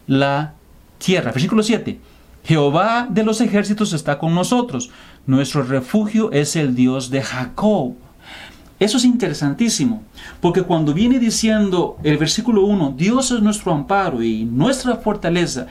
[0.07, 0.53] la
[0.97, 1.31] tierra.
[1.31, 1.99] Versículo 7.
[2.43, 4.91] Jehová de los ejércitos está con nosotros.
[5.25, 7.95] Nuestro refugio es el Dios de Jacob.
[8.79, 10.03] Eso es interesantísimo,
[10.41, 15.67] porque cuando viene diciendo el versículo 1, Dios es nuestro amparo y nuestra fortaleza,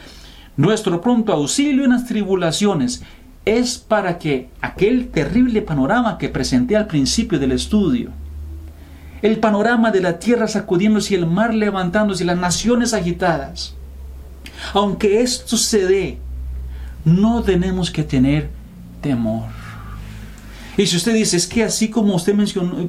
[0.57, 3.03] nuestro pronto auxilio en las tribulaciones,
[3.45, 8.11] es para que aquel terrible panorama que presenté al principio del estudio,
[9.21, 13.75] el panorama de la tierra sacudiéndose y el mar levantándose y las naciones agitadas,
[14.73, 16.19] aunque esto se dé,
[17.05, 18.49] no tenemos que tener
[19.03, 19.64] temor.
[20.77, 22.89] Y si usted dice, es que así como usted mencionó,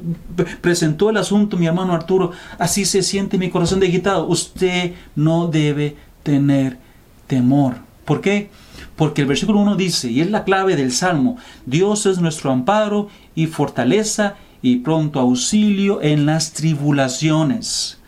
[0.60, 5.46] presentó el asunto, mi hermano Arturo, así se siente mi corazón de agitado, usted no
[5.46, 6.78] debe tener
[7.26, 7.76] temor.
[8.04, 8.50] ¿Por qué?
[8.96, 13.08] Porque el versículo 1 dice, y es la clave del Salmo, Dios es nuestro amparo
[13.34, 17.98] y fortaleza y pronto auxilio en las tribulaciones.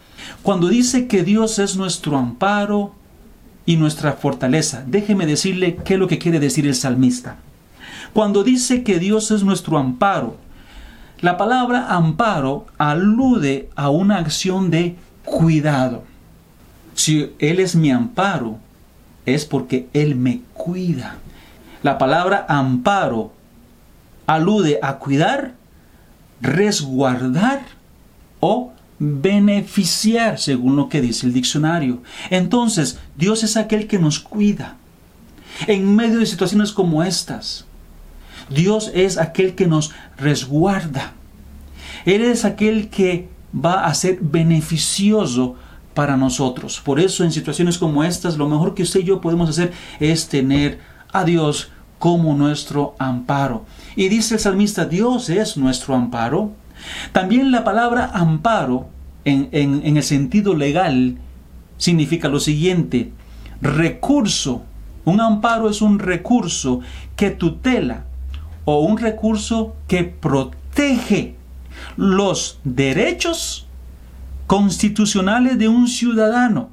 [0.43, 2.95] Cuando dice que Dios es nuestro amparo
[3.67, 7.39] y nuestra fortaleza, déjeme decirle qué es lo que quiere decir el salmista.
[8.13, 10.37] Cuando dice que Dios es nuestro amparo,
[11.21, 16.05] la palabra amparo alude a una acción de cuidado.
[16.95, 18.59] Si Él es mi amparo,
[19.27, 21.17] es porque Él me cuida.
[21.83, 23.33] La palabra amparo
[24.27, 25.55] alude a cuidar,
[26.41, 27.63] resguardar
[28.41, 32.03] o beneficiar, según lo que dice el diccionario.
[32.31, 34.77] Entonces, Dios es aquel que nos cuida.
[35.67, 37.65] En medio de situaciones como estas,
[38.51, 41.13] Dios es aquel que nos resguarda.
[42.05, 45.57] Él es aquel que va a ser beneficioso
[45.95, 46.81] para nosotros.
[46.81, 50.29] Por eso en situaciones como estas, lo mejor que usted y yo podemos hacer es
[50.29, 50.79] tener
[51.13, 53.65] a Dios como nuestro amparo.
[53.97, 56.53] Y dice el salmista, Dios es nuestro amparo.
[57.13, 58.89] También la palabra amparo
[59.25, 61.19] en, en el sentido legal
[61.77, 63.13] significa lo siguiente,
[63.61, 64.63] recurso.
[65.05, 66.81] Un amparo es un recurso
[67.17, 68.05] que tutela,
[68.71, 71.37] o un recurso que protege
[71.97, 73.67] los derechos
[74.47, 76.69] constitucionales de un ciudadano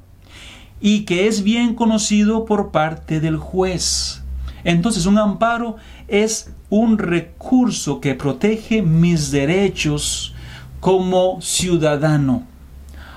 [0.78, 4.22] y que es bien conocido por parte del juez.
[4.62, 5.76] Entonces un amparo
[6.06, 10.34] es un recurso que protege mis derechos
[10.80, 12.42] como ciudadano.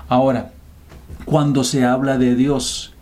[0.07, 0.53] Ahora,
[1.25, 2.93] cuando se habla de Dios,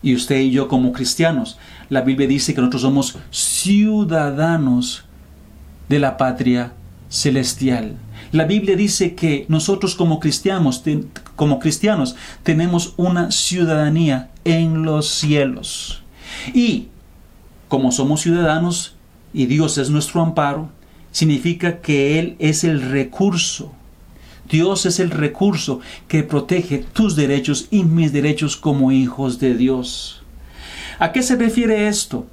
[0.00, 1.58] y usted y yo como cristianos,
[1.90, 5.04] la Biblia dice que nosotros somos ciudadanos
[5.88, 6.72] de la patria
[7.08, 7.96] celestial.
[8.32, 10.82] La Biblia dice que nosotros como cristianos,
[11.34, 16.02] como cristianos tenemos una ciudadanía en los cielos.
[16.52, 16.88] Y
[17.68, 18.96] como somos ciudadanos
[19.32, 20.68] y Dios es nuestro amparo,
[21.10, 23.72] significa que Él es el recurso.
[24.48, 30.22] Dios es el recurso que protege tus derechos y mis derechos como hijos de Dios.
[30.98, 32.26] ¿A qué se refiere esto?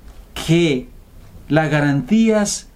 [0.48, 0.88] Que
[1.50, 2.68] las garantías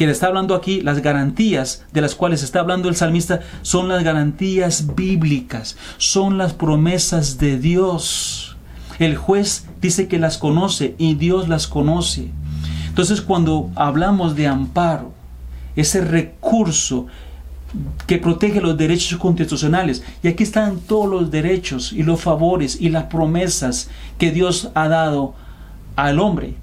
[0.00, 3.90] que le está hablando aquí, las garantías de las cuales está hablando el salmista, son
[3.90, 8.56] las garantías bíblicas, son las promesas de Dios.
[8.98, 12.30] El juez dice que las conoce y Dios las conoce.
[12.88, 15.12] Entonces cuando hablamos de amparo,
[15.76, 17.06] ese recurso
[18.06, 22.88] que protege los derechos constitucionales, y aquí están todos los derechos y los favores y
[22.88, 25.34] las promesas que Dios ha dado
[25.94, 26.54] al hombre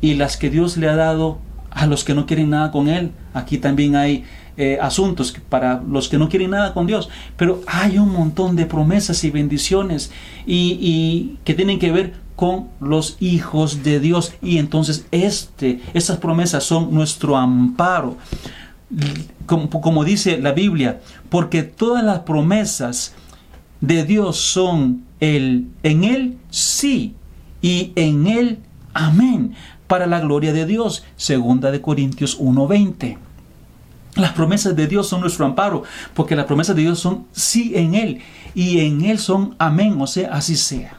[0.00, 1.38] y las que Dios le ha dado
[1.74, 3.12] a los que no quieren nada con Él.
[3.34, 4.24] Aquí también hay
[4.56, 7.08] eh, asuntos para los que no quieren nada con Dios.
[7.36, 10.10] Pero hay un montón de promesas y bendiciones
[10.46, 14.34] y, que tienen que ver con los hijos de Dios.
[14.42, 18.16] Y entonces este, estas promesas son nuestro amparo.
[19.46, 21.00] Como, como dice la Biblia,
[21.30, 23.14] porque todas las promesas
[23.80, 27.14] de Dios son el, en Él sí
[27.62, 28.58] y en Él
[28.92, 29.54] amén
[29.92, 31.04] para la gloria de Dios.
[31.16, 33.18] Segunda de Corintios 1:20.
[34.14, 35.82] Las promesas de Dios son nuestro amparo,
[36.14, 38.22] porque las promesas de Dios son sí en Él
[38.54, 40.98] y en Él son amén, o sea, así sea.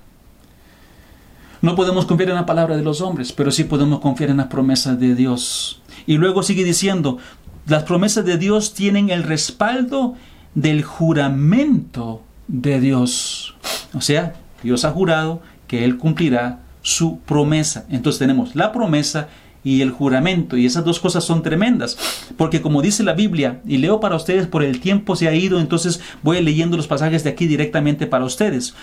[1.64, 4.46] No podemos confiar en la palabra de los hombres, pero sí podemos confiar en las
[4.46, 5.82] promesas de Dios.
[6.06, 7.18] Y luego sigue diciendo,
[7.66, 10.14] las promesas de Dios tienen el respaldo
[10.54, 13.56] del juramento de Dios.
[13.96, 17.86] O sea, Dios ha jurado que Él cumplirá su promesa.
[17.90, 19.30] Entonces tenemos la promesa
[19.64, 20.58] y el juramento.
[20.58, 21.98] Y esas dos cosas son tremendas.
[22.38, 25.60] Porque como dice la Biblia, y leo para ustedes por el tiempo se ha ido,
[25.60, 28.76] entonces voy leyendo los pasajes de aquí directamente para ustedes.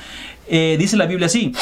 [0.49, 1.53] Eh, dice la Biblia así.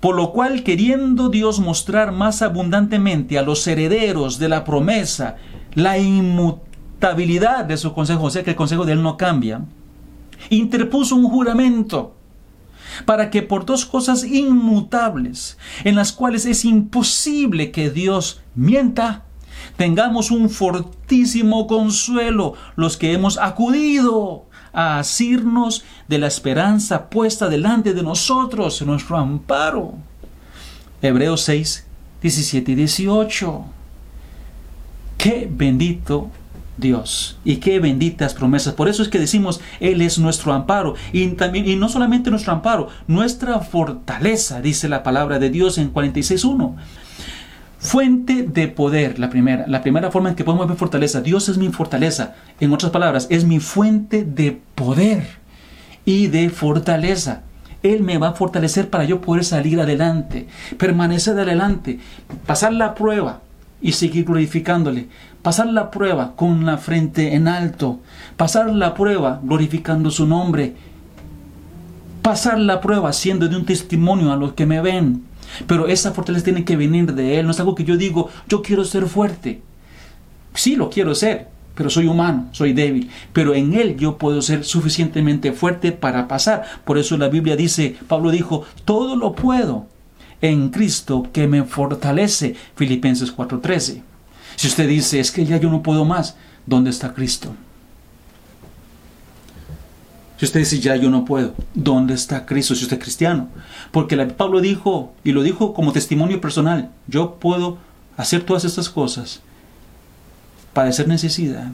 [0.00, 5.36] Por lo cual, queriendo Dios mostrar más abundantemente a los herederos de la promesa
[5.74, 9.62] la inmutabilidad de su consejo, o sea que el consejo de Él no cambia,
[10.50, 12.16] interpuso un juramento
[13.04, 19.24] para que por dos cosas inmutables, en las cuales es imposible que Dios mienta,
[19.76, 27.94] tengamos un fortísimo consuelo los que hemos acudido a asirnos de la esperanza puesta delante
[27.94, 29.94] de nosotros, en nuestro amparo.
[31.02, 31.86] Hebreos 6,
[32.22, 33.64] 17 y 18.
[35.18, 36.30] Qué bendito
[36.76, 37.38] Dios.
[37.44, 38.74] Y qué benditas promesas.
[38.74, 40.94] Por eso es que decimos, Él es nuestro amparo.
[41.12, 45.92] Y, también, y no solamente nuestro amparo, nuestra fortaleza, dice la palabra de Dios en
[45.92, 46.74] 46.1.
[47.78, 51.20] Fuente de poder, la primera, la primera forma en que podemos ver fortaleza.
[51.20, 52.34] Dios es mi fortaleza.
[52.60, 55.26] En otras palabras, es mi fuente de poder
[56.04, 57.42] y de fortaleza.
[57.82, 60.46] Él me va a fortalecer para yo poder salir adelante,
[60.78, 61.98] permanecer adelante,
[62.46, 63.40] pasar la prueba
[63.80, 65.08] y seguir glorificándole,
[65.42, 68.00] pasar la prueba con la frente en alto,
[68.36, 70.74] pasar la prueba glorificando su nombre,
[72.22, 75.24] pasar la prueba siendo de un testimonio a los que me ven.
[75.66, 78.62] Pero esa fortaleza tiene que venir de Él, no es algo que yo digo, yo
[78.62, 79.60] quiero ser fuerte.
[80.54, 83.10] Sí, lo quiero ser, pero soy humano, soy débil.
[83.32, 86.64] Pero en Él yo puedo ser suficientemente fuerte para pasar.
[86.84, 89.86] Por eso la Biblia dice, Pablo dijo, todo lo puedo
[90.40, 92.54] en Cristo que me fortalece.
[92.76, 94.11] Filipenses 4:13.
[94.56, 96.36] Si usted dice, es que ya yo no puedo más,
[96.66, 97.54] ¿dónde está Cristo?
[100.38, 103.48] Si usted dice, ya yo no puedo, ¿dónde está Cristo si usted es cristiano?
[103.92, 107.78] Porque Pablo dijo, y lo dijo como testimonio personal, yo puedo
[108.16, 109.40] hacer todas estas cosas,
[110.72, 111.70] padecer necesidad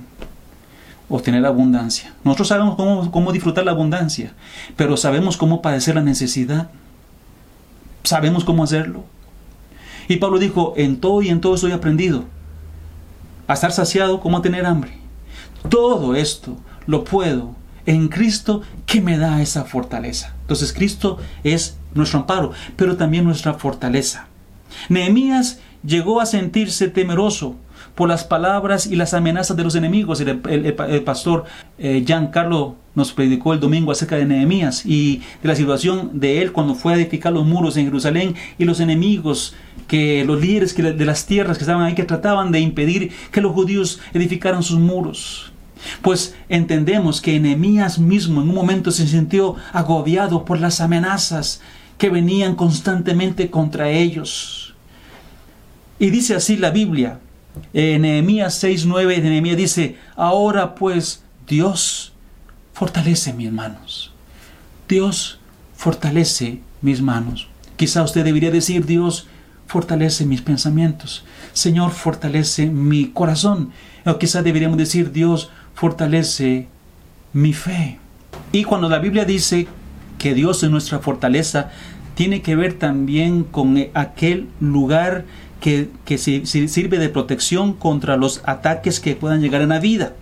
[1.09, 2.15] o tener abundancia.
[2.25, 4.35] Nosotros sabemos cómo, cómo disfrutar la abundancia,
[4.77, 6.69] pero sabemos cómo padecer la necesidad.
[8.03, 9.05] Sabemos cómo hacerlo.
[10.09, 12.27] Y Pablo dijo, en todo y en todo estoy aprendido
[13.49, 14.93] a estar saciado como a tener hambre.
[15.69, 20.35] Todo esto lo puedo en Cristo que me da esa fortaleza.
[20.43, 24.27] Entonces Cristo es nuestro amparo, pero también nuestra fortaleza.
[24.89, 27.57] Nehemías llegó a sentirse temeroso
[27.99, 30.21] por las palabras y las amenazas de los enemigos.
[30.21, 31.47] El, pastor
[31.79, 36.53] eh, Giancarlo nos predicó el domingo acerca de Nehemías y de la situación de él
[36.53, 39.57] cuando fue a edificar los muros en Jerusalén y los enemigos
[39.89, 43.51] que los líderes de las tierras que estaban ahí que trataban de impedir que los
[43.51, 45.51] judíos edificaran sus muros.
[46.01, 51.61] Pues entendemos que Nehemías mismo en un momento se sintió agobiado por las amenazas
[51.99, 54.77] que venían constantemente contra ellos.
[55.99, 57.19] Y dice así la Biblia,
[57.73, 62.13] en Nehemías 6:9, Nehemías dice, ahora pues Dios
[62.73, 64.13] fortalece mis manos.
[64.89, 65.39] Dios
[65.77, 67.49] fortalece mis manos.
[67.77, 69.27] Quizá usted debería decir, Dios
[69.67, 71.25] fortalece mis pensamientos.
[71.53, 73.71] Señor, fortalece mi corazón.
[74.05, 76.69] O quizá deberíamos decir, Dios fortalece
[77.33, 77.99] mi fe.
[78.53, 79.69] Y cuando la Biblia dice
[80.19, 81.71] que Dios es nuestra fortaleza,
[82.15, 85.25] tiene que ver también con aquel lugar
[85.61, 90.15] que, que sirve de protección contra los ataques que puedan llegar en la vida.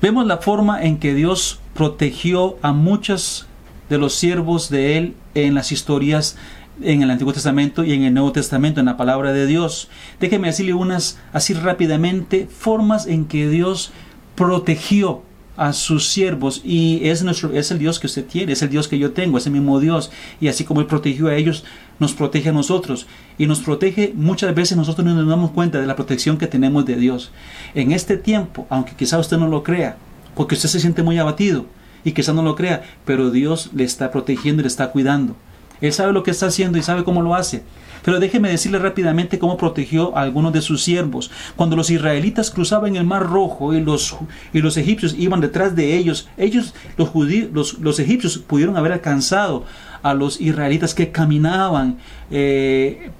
[0.00, 3.46] Vemos la forma en que Dios protegió a muchos
[3.88, 6.36] de los siervos de Él en las historias
[6.82, 9.88] en el Antiguo Testamento y en el Nuevo Testamento, en la palabra de Dios.
[10.20, 13.92] Déjeme decirle unas así rápidamente formas en que Dios
[14.34, 15.22] protegió
[15.56, 18.88] a sus siervos y es nuestro es el Dios que usted tiene, es el Dios
[18.88, 21.64] que yo tengo, es el mismo Dios y así como él protegió a ellos,
[21.98, 23.06] nos protege a nosotros
[23.38, 26.86] y nos protege muchas veces nosotros no nos damos cuenta de la protección que tenemos
[26.86, 27.30] de Dios.
[27.74, 29.96] En este tiempo, aunque quizá usted no lo crea,
[30.34, 31.66] porque usted se siente muy abatido
[32.04, 35.36] y quizá no lo crea, pero Dios le está protegiendo y le está cuidando.
[35.80, 37.62] Él sabe lo que está haciendo y sabe cómo lo hace.
[38.04, 41.30] Pero déjeme decirle rápidamente cómo protegió a algunos de sus siervos.
[41.56, 44.16] Cuando los israelitas cruzaban el mar rojo y los,
[44.52, 49.64] y los egipcios iban detrás de ellos, ellos, los, judíos, los, egipcios, pudieron haber alcanzado
[50.02, 51.98] a los israelitas que caminaban
[52.30, 53.10] eh,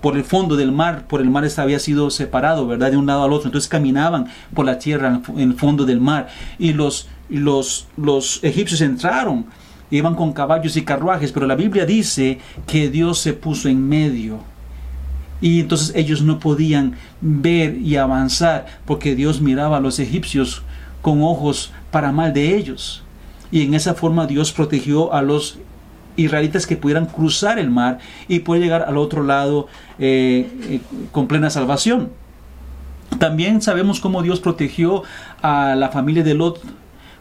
[0.00, 2.90] por el fondo del mar, por el mar había sido separado, ¿verdad?
[2.90, 3.48] De un lado al otro.
[3.48, 6.28] Entonces caminaban por la tierra en el fondo del mar.
[6.58, 9.46] Y los, los, los egipcios entraron
[9.90, 14.38] iban con caballos y carruajes, pero la Biblia dice que Dios se puso en medio.
[15.40, 20.62] Y entonces ellos no podían ver y avanzar porque Dios miraba a los egipcios
[21.00, 23.02] con ojos para mal de ellos.
[23.50, 25.58] Y en esa forma Dios protegió a los
[26.16, 29.68] israelitas que pudieran cruzar el mar y poder llegar al otro lado
[29.98, 30.80] eh, eh,
[31.12, 32.10] con plena salvación.
[33.18, 35.02] También sabemos cómo Dios protegió
[35.40, 36.60] a la familia de Lot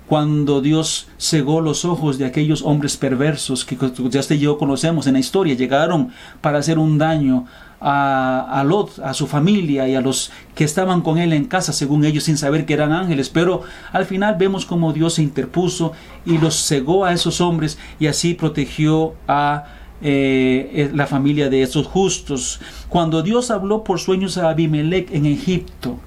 [0.07, 3.77] cuando Dios cegó los ojos de aquellos hombres perversos que
[4.09, 7.45] ya usted y yo conocemos en la historia, llegaron para hacer un daño
[7.81, 11.73] a, a, Lot, a su familia y a los que estaban con él en casa,
[11.73, 13.29] según ellos, sin saber que eran ángeles.
[13.29, 15.91] Pero al final vemos como Dios se interpuso
[16.25, 19.65] y los cegó a esos hombres y así protegió a
[20.01, 22.61] eh, eh, la familia de esos justos.
[22.87, 25.99] Cuando Dios habló por sueños a Abimelech en Egipto,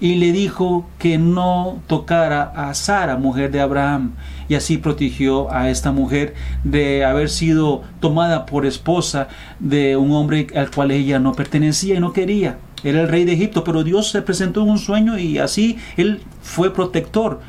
[0.00, 4.12] y le dijo que no tocara a Sara, mujer de Abraham,
[4.48, 6.34] y así protegió a esta mujer
[6.64, 9.28] de haber sido tomada por esposa
[9.58, 12.58] de un hombre al cual ella no pertenecía y no quería.
[12.82, 16.20] Era el rey de Egipto, pero Dios se presentó en un sueño y así él
[16.42, 17.40] fue protector.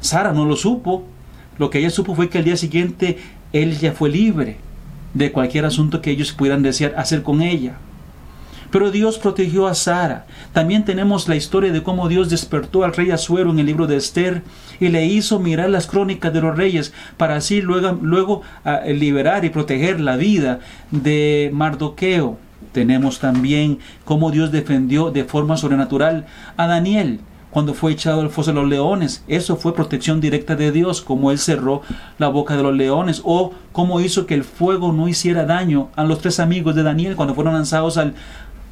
[0.00, 1.04] Sara no lo supo.
[1.58, 3.18] Lo que ella supo fue que al día siguiente
[3.52, 4.56] él ya fue libre
[5.14, 7.76] de cualquier asunto que ellos pudieran desear hacer con ella.
[8.70, 10.26] Pero Dios protegió a Sara.
[10.52, 13.96] También tenemos la historia de cómo Dios despertó al rey Asuero en el libro de
[13.96, 14.42] Esther
[14.78, 19.44] y le hizo mirar las crónicas de los reyes para así luego, luego ah, liberar
[19.44, 20.60] y proteger la vida
[20.90, 22.38] de Mardoqueo.
[22.72, 28.52] Tenemos también cómo Dios defendió de forma sobrenatural a Daniel cuando fue echado al foso
[28.52, 29.24] de los leones.
[29.28, 31.82] Eso fue protección directa de Dios, como Él cerró
[32.18, 36.04] la boca de los leones, o cómo hizo que el fuego no hiciera daño a
[36.04, 38.14] los tres amigos de Daniel cuando fueron lanzados al,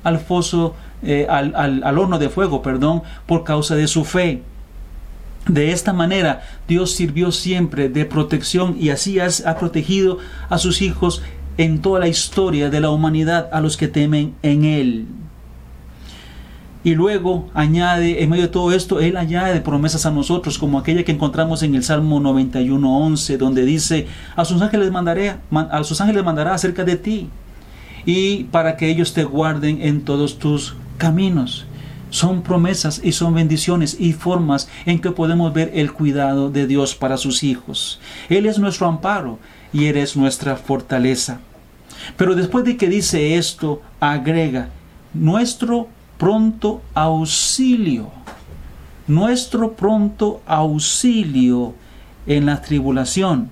[0.05, 4.43] al foso, eh, al, al, horno de fuego, perdón, por causa de su fe.
[5.47, 10.19] De esta manera, Dios sirvió siempre de protección y así ha protegido
[10.51, 11.23] a sus hijos
[11.57, 15.07] en toda la historia de la humanidad, a los que temen en Él.
[16.85, 21.03] Y luego añade, en medio de todo esto, Él añade promesas a nosotros, como aquella
[21.03, 26.25] que encontramos en el Salmo 91.11, donde dice, a sus ángeles mandaré, a sus ángeles
[26.25, 27.29] mandará acerca de ti
[28.09, 31.67] y para que ellos te guarden en todos tus caminos.
[32.09, 36.95] Son promesas y son bendiciones y formas en que podemos ver el cuidado de Dios
[36.95, 38.01] para sus hijos.
[38.31, 39.39] Él es nuestro amparo
[39.75, 41.41] y Él es nuestra fortaleza.
[42.17, 44.71] Pero después de que dice esto, agrega,
[45.13, 48.11] nuestro pronto auxilio,
[49.07, 51.75] nuestro pronto auxilio
[52.27, 53.51] en la tribulación.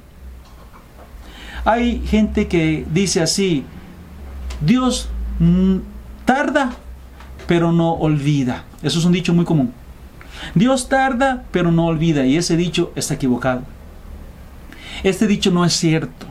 [1.66, 3.66] Hay gente que dice así,
[4.60, 5.76] Dios mm,
[6.24, 6.72] tarda,
[7.46, 8.64] pero no olvida.
[8.82, 9.72] Eso es un dicho muy común.
[10.54, 12.26] Dios tarda, pero no olvida.
[12.26, 13.62] Y ese dicho está equivocado.
[15.02, 16.26] Este dicho no es cierto.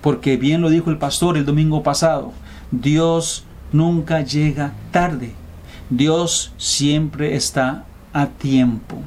[0.00, 2.32] Porque bien lo dijo el pastor el domingo pasado.
[2.70, 5.32] Dios nunca llega tarde.
[5.90, 8.98] Dios siempre está a tiempo.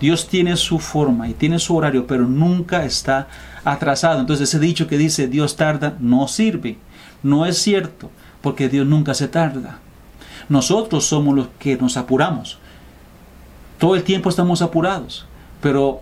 [0.00, 3.28] Dios tiene su forma y tiene su horario, pero nunca está
[3.64, 4.20] atrasado.
[4.20, 6.78] Entonces ese dicho que dice Dios tarda no sirve.
[7.24, 8.10] No es cierto,
[8.42, 9.78] porque Dios nunca se tarda.
[10.48, 12.58] Nosotros somos los que nos apuramos.
[13.78, 15.26] Todo el tiempo estamos apurados,
[15.60, 16.00] pero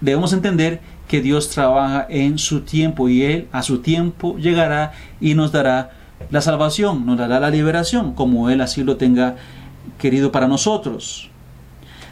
[0.00, 5.34] debemos entender que Dios trabaja en su tiempo y Él a su tiempo llegará y
[5.34, 5.90] nos dará
[6.30, 9.36] la salvación, nos dará la liberación, como Él así lo tenga
[9.98, 11.28] querido para nosotros.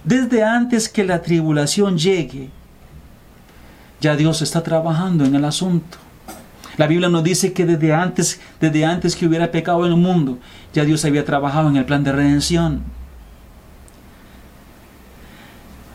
[0.04, 2.50] Desde antes que la tribulación llegue,
[4.00, 5.98] ya Dios está trabajando en el asunto.
[6.80, 10.38] La Biblia nos dice que desde antes, desde antes que hubiera pecado en el mundo,
[10.72, 12.80] ya Dios había trabajado en el plan de redención.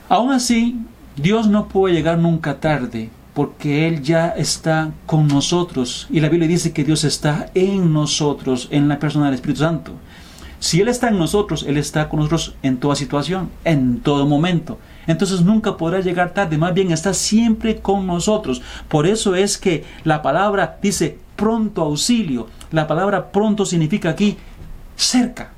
[0.09, 0.77] Aún así,
[1.15, 6.05] Dios no puede llegar nunca tarde porque Él ya está con nosotros.
[6.11, 9.93] Y la Biblia dice que Dios está en nosotros, en la persona del Espíritu Santo.
[10.59, 14.77] Si Él está en nosotros, Él está con nosotros en toda situación, en todo momento.
[15.07, 18.61] Entonces nunca podrá llegar tarde, más bien está siempre con nosotros.
[18.87, 22.47] Por eso es que la palabra dice pronto auxilio.
[22.71, 24.37] La palabra pronto significa aquí
[24.95, 25.51] cerca.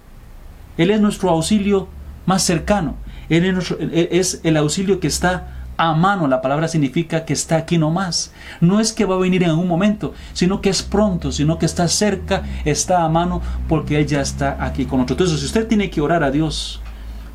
[0.77, 1.87] Él es nuestro auxilio
[2.25, 2.95] más cercano.
[3.29, 3.59] Él
[3.91, 6.27] es, el auxilio que está a mano.
[6.27, 8.31] La palabra significa que está aquí nomás.
[8.61, 11.65] No es que va a venir en algún momento, sino que es pronto, sino que
[11.65, 15.29] está cerca, está a mano, porque Él ya está aquí con nosotros.
[15.29, 16.81] Entonces, si usted tiene que orar a Dios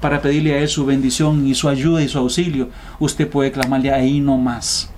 [0.03, 3.93] para pedirle a Él su bendición y su ayuda y su auxilio, usted puede clamarle
[3.93, 4.91] ahí nomás.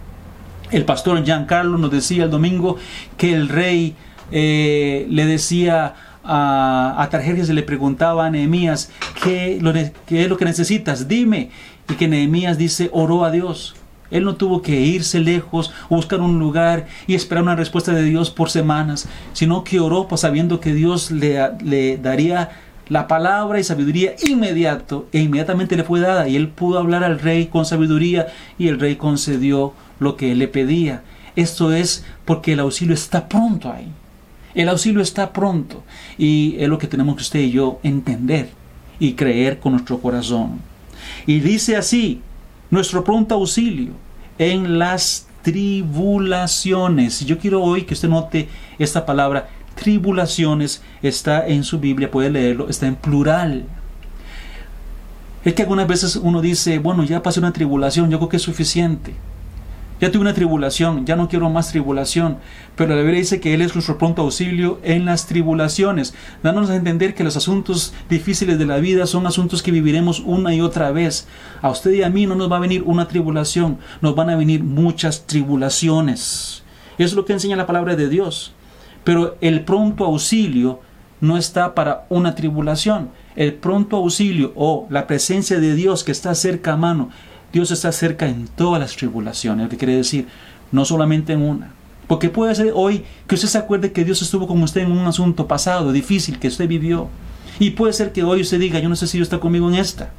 [0.70, 2.78] El pastor Giancarlo nos decía el domingo
[3.18, 3.94] que el rey
[4.32, 5.94] eh, le decía
[6.24, 8.90] a, a Tarjeres le preguntaba a Nehemías,
[9.22, 9.57] ¿qué,
[10.09, 11.07] es lo que necesitas?
[11.07, 11.50] Dime.
[11.88, 13.74] Y que Nehemías dice, oró a Dios.
[14.11, 18.30] Él no tuvo que irse lejos, buscar un lugar y esperar una respuesta de Dios
[18.30, 22.50] por semanas, sino que oró pues, sabiendo que Dios le, le daría
[22.89, 27.18] la palabra y sabiduría inmediato e inmediatamente le fue dada y él pudo hablar al
[27.18, 28.26] rey con sabiduría
[28.59, 31.03] y el rey concedió lo que él le pedía.
[31.37, 33.89] Esto es porque el auxilio está pronto ahí.
[34.55, 35.82] El auxilio está pronto
[36.16, 38.51] y es lo que tenemos que usted y yo entender
[38.99, 40.61] y creer con nuestro corazón.
[41.26, 42.20] Y dice así,
[42.70, 43.93] nuestro pronto auxilio
[44.39, 47.24] en las tribulaciones.
[47.26, 52.68] Yo quiero hoy que usted note esta palabra tribulaciones, está en su Biblia, puede leerlo,
[52.68, 53.64] está en plural.
[55.45, 58.43] Es que algunas veces uno dice, bueno, ya pasé una tribulación, yo creo que es
[58.43, 59.14] suficiente.
[60.01, 62.39] Ya tuve una tribulación, ya no quiero más tribulación.
[62.77, 66.77] Pero la Biblia dice que Él es nuestro pronto auxilio en las tribulaciones, dándonos a
[66.77, 70.91] entender que los asuntos difíciles de la vida son asuntos que viviremos una y otra
[70.91, 71.29] vez.
[71.62, 74.37] A usted y a mí no nos va a venir una tribulación, nos van a
[74.37, 76.64] venir muchas tribulaciones.
[76.99, 78.53] Eso es lo que enseña la palabra de Dios.
[79.05, 80.80] Pero el pronto auxilio
[81.20, 83.11] no está para una tribulación.
[83.36, 87.11] El pronto auxilio o la presencia de Dios que está cerca a mano
[87.55, 90.26] Dios está cerca en todas las tribulaciones, que quiere decir,
[90.72, 91.70] no solamente en una.
[92.09, 95.07] Porque puede ser hoy que usted se acuerde que Dios estuvo con usted en un
[95.07, 97.09] asunto pasado, difícil, que usted vivió.
[97.61, 99.76] Y puede ser que hoy usted diga, yo no sé si Dios está conmigo en
[99.76, 100.12] esta.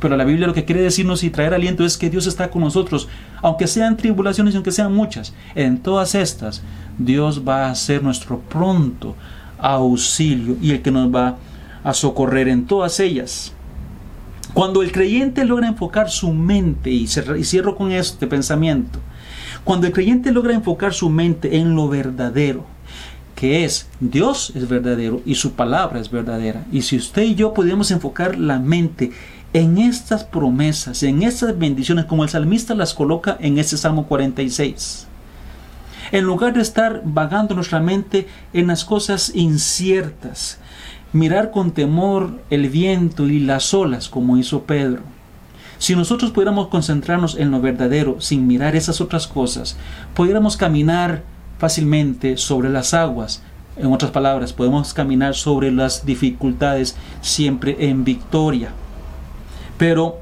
[0.00, 2.62] Pero la Biblia lo que quiere decirnos y traer aliento es que Dios está con
[2.62, 3.08] nosotros,
[3.42, 5.34] aunque sean tribulaciones y aunque sean muchas.
[5.54, 6.62] En todas estas,
[6.98, 9.16] Dios va a ser nuestro pronto
[9.58, 11.36] auxilio y el que nos va
[11.82, 13.52] a socorrer en todas ellas.
[14.54, 18.98] Cuando el creyente logra enfocar su mente, y cierro con este pensamiento,
[19.64, 22.64] cuando el creyente logra enfocar su mente en lo verdadero,
[23.34, 26.64] que es Dios es verdadero y su palabra es verdadera.
[26.72, 29.12] Y si usted y yo podemos enfocar la mente
[29.52, 35.06] en estas promesas, en estas bendiciones, como el salmista las coloca en este Salmo 46,
[36.12, 40.58] en lugar de estar vagando nuestra mente en las cosas inciertas,
[41.12, 45.02] mirar con temor el viento y las olas como hizo Pedro.
[45.78, 49.76] Si nosotros pudiéramos concentrarnos en lo verdadero sin mirar esas otras cosas,
[50.14, 51.22] pudiéramos caminar
[51.58, 53.42] fácilmente sobre las aguas.
[53.76, 58.72] En otras palabras, podemos caminar sobre las dificultades siempre en victoria.
[59.78, 60.18] Pero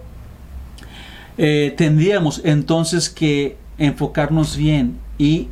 [1.39, 5.49] eh, tendríamos entonces que enfocarnos bien y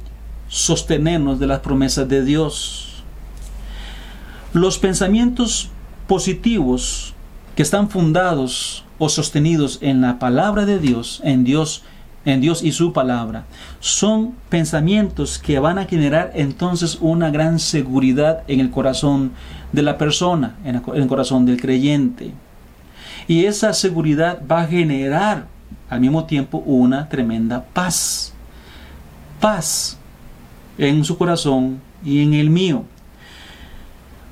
[0.48, 3.02] sostenernos de las promesas de Dios.
[4.52, 5.70] Los pensamientos
[6.06, 7.14] positivos
[7.56, 11.82] que están fundados o sostenidos en la palabra de Dios, en Dios,
[12.24, 13.44] en Dios y su palabra,
[13.80, 19.32] son pensamientos que van a generar entonces una gran seguridad en el corazón
[19.72, 22.32] de la persona, en el corazón del creyente.
[23.26, 25.46] Y esa seguridad va a generar
[25.88, 28.34] al mismo tiempo una tremenda paz.
[29.40, 29.98] Paz
[30.78, 32.84] en su corazón y en el mío.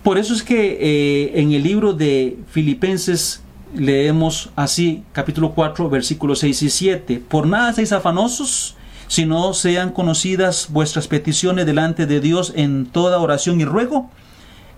[0.03, 3.43] Por eso es que eh, en el libro de Filipenses
[3.75, 7.23] leemos así, capítulo 4, versículos 6 y 7.
[7.29, 8.77] Por nada seáis afanosos,
[9.07, 14.11] sino sean conocidas vuestras peticiones delante de Dios en toda oración y ruego,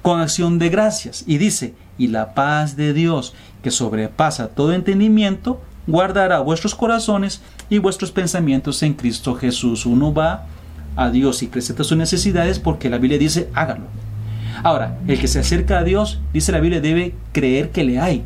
[0.03, 1.25] con acción de gracias.
[1.27, 7.40] Y dice, y la paz de Dios, que sobrepasa todo entendimiento, guardará vuestros corazones
[7.70, 9.86] y vuestros pensamientos en Cristo Jesús.
[9.86, 10.47] Uno va
[10.97, 13.84] a Dios y presenta sus necesidades porque la Biblia dice, hágalo.
[14.62, 18.22] Ahora, el que se acerca a Dios, dice la Biblia, debe creer que le hay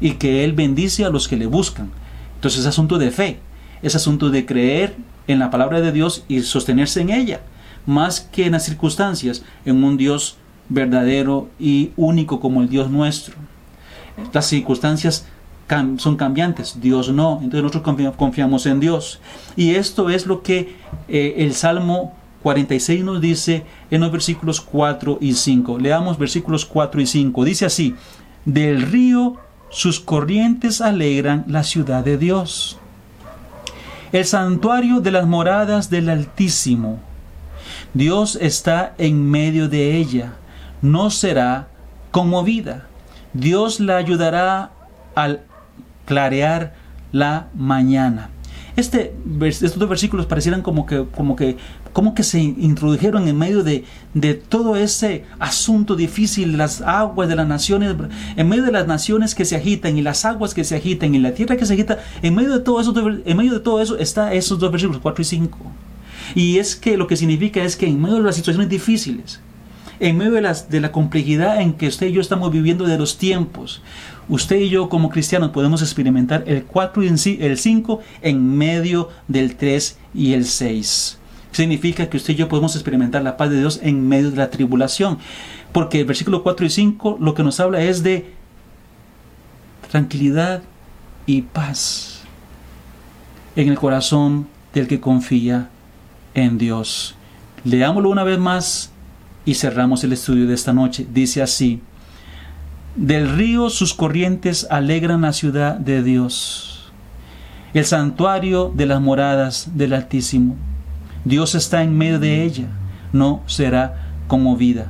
[0.00, 1.90] y que Él bendice a los que le buscan.
[2.36, 3.38] Entonces es asunto de fe,
[3.82, 4.96] es asunto de creer
[5.26, 7.40] en la palabra de Dios y sostenerse en ella,
[7.84, 10.36] más que en las circunstancias, en un Dios
[10.68, 13.34] verdadero y único como el Dios nuestro.
[14.32, 15.26] Las circunstancias
[15.98, 19.20] son cambiantes, Dios no, entonces nosotros confiamos en Dios.
[19.56, 20.76] Y esto es lo que
[21.08, 25.78] eh, el Salmo 46 nos dice en los versículos 4 y 5.
[25.78, 27.44] Leamos versículos 4 y 5.
[27.44, 27.94] Dice así,
[28.44, 29.36] del río
[29.68, 32.78] sus corrientes alegran la ciudad de Dios.
[34.12, 37.00] El santuario de las moradas del Altísimo.
[37.92, 40.34] Dios está en medio de ella.
[40.86, 41.66] No será
[42.12, 42.86] conmovida.
[43.32, 44.70] Dios la ayudará
[45.16, 45.42] al
[46.04, 46.74] clarear
[47.10, 48.30] la mañana.
[48.76, 51.56] Este, estos dos versículos parecieran como que, como que,
[51.92, 53.84] como que se introdujeron en medio de,
[54.14, 57.96] de todo ese asunto difícil, las aguas de las naciones,
[58.36, 61.18] en medio de las naciones que se agitan y las aguas que se agitan y
[61.18, 63.98] la tierra que se agita, en medio de todo eso, en medio de todo eso
[63.98, 65.58] está esos dos versículos, 4 y 5.
[66.36, 69.40] Y es que lo que significa es que en medio de las situaciones difíciles,
[70.00, 72.98] en medio de, las, de la complejidad en que usted y yo estamos viviendo de
[72.98, 73.82] los tiempos,
[74.28, 77.08] usted y yo como cristianos podemos experimentar el 4 y
[77.40, 81.18] el 5 en medio del 3 y el 6.
[81.52, 84.50] Significa que usted y yo podemos experimentar la paz de Dios en medio de la
[84.50, 85.18] tribulación.
[85.72, 88.30] Porque el versículo 4 y 5 lo que nos habla es de
[89.90, 90.62] tranquilidad
[91.24, 92.22] y paz
[93.56, 95.70] en el corazón del que confía
[96.34, 97.14] en Dios.
[97.64, 98.92] Leámoslo una vez más
[99.46, 101.06] y cerramos el estudio de esta noche.
[101.10, 101.80] Dice así,
[102.96, 106.92] del río sus corrientes alegran la ciudad de Dios,
[107.72, 110.56] el santuario de las moradas del Altísimo.
[111.24, 112.66] Dios está en medio de ella,
[113.12, 114.88] no será conmovida.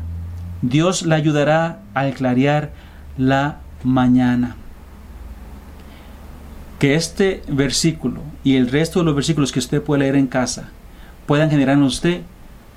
[0.62, 2.72] Dios la ayudará a clarear
[3.18, 4.56] la mañana.
[6.78, 10.70] Que este versículo y el resto de los versículos que usted puede leer en casa
[11.26, 12.20] puedan generar en usted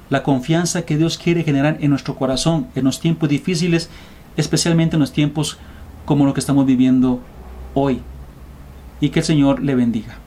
[0.10, 3.90] la confianza que Dios quiere generar en nuestro corazón en los tiempos difíciles
[4.40, 5.58] especialmente en los tiempos
[6.06, 7.20] como lo que estamos viviendo
[7.74, 8.02] hoy.
[9.02, 10.18] Y que el Señor le bendiga.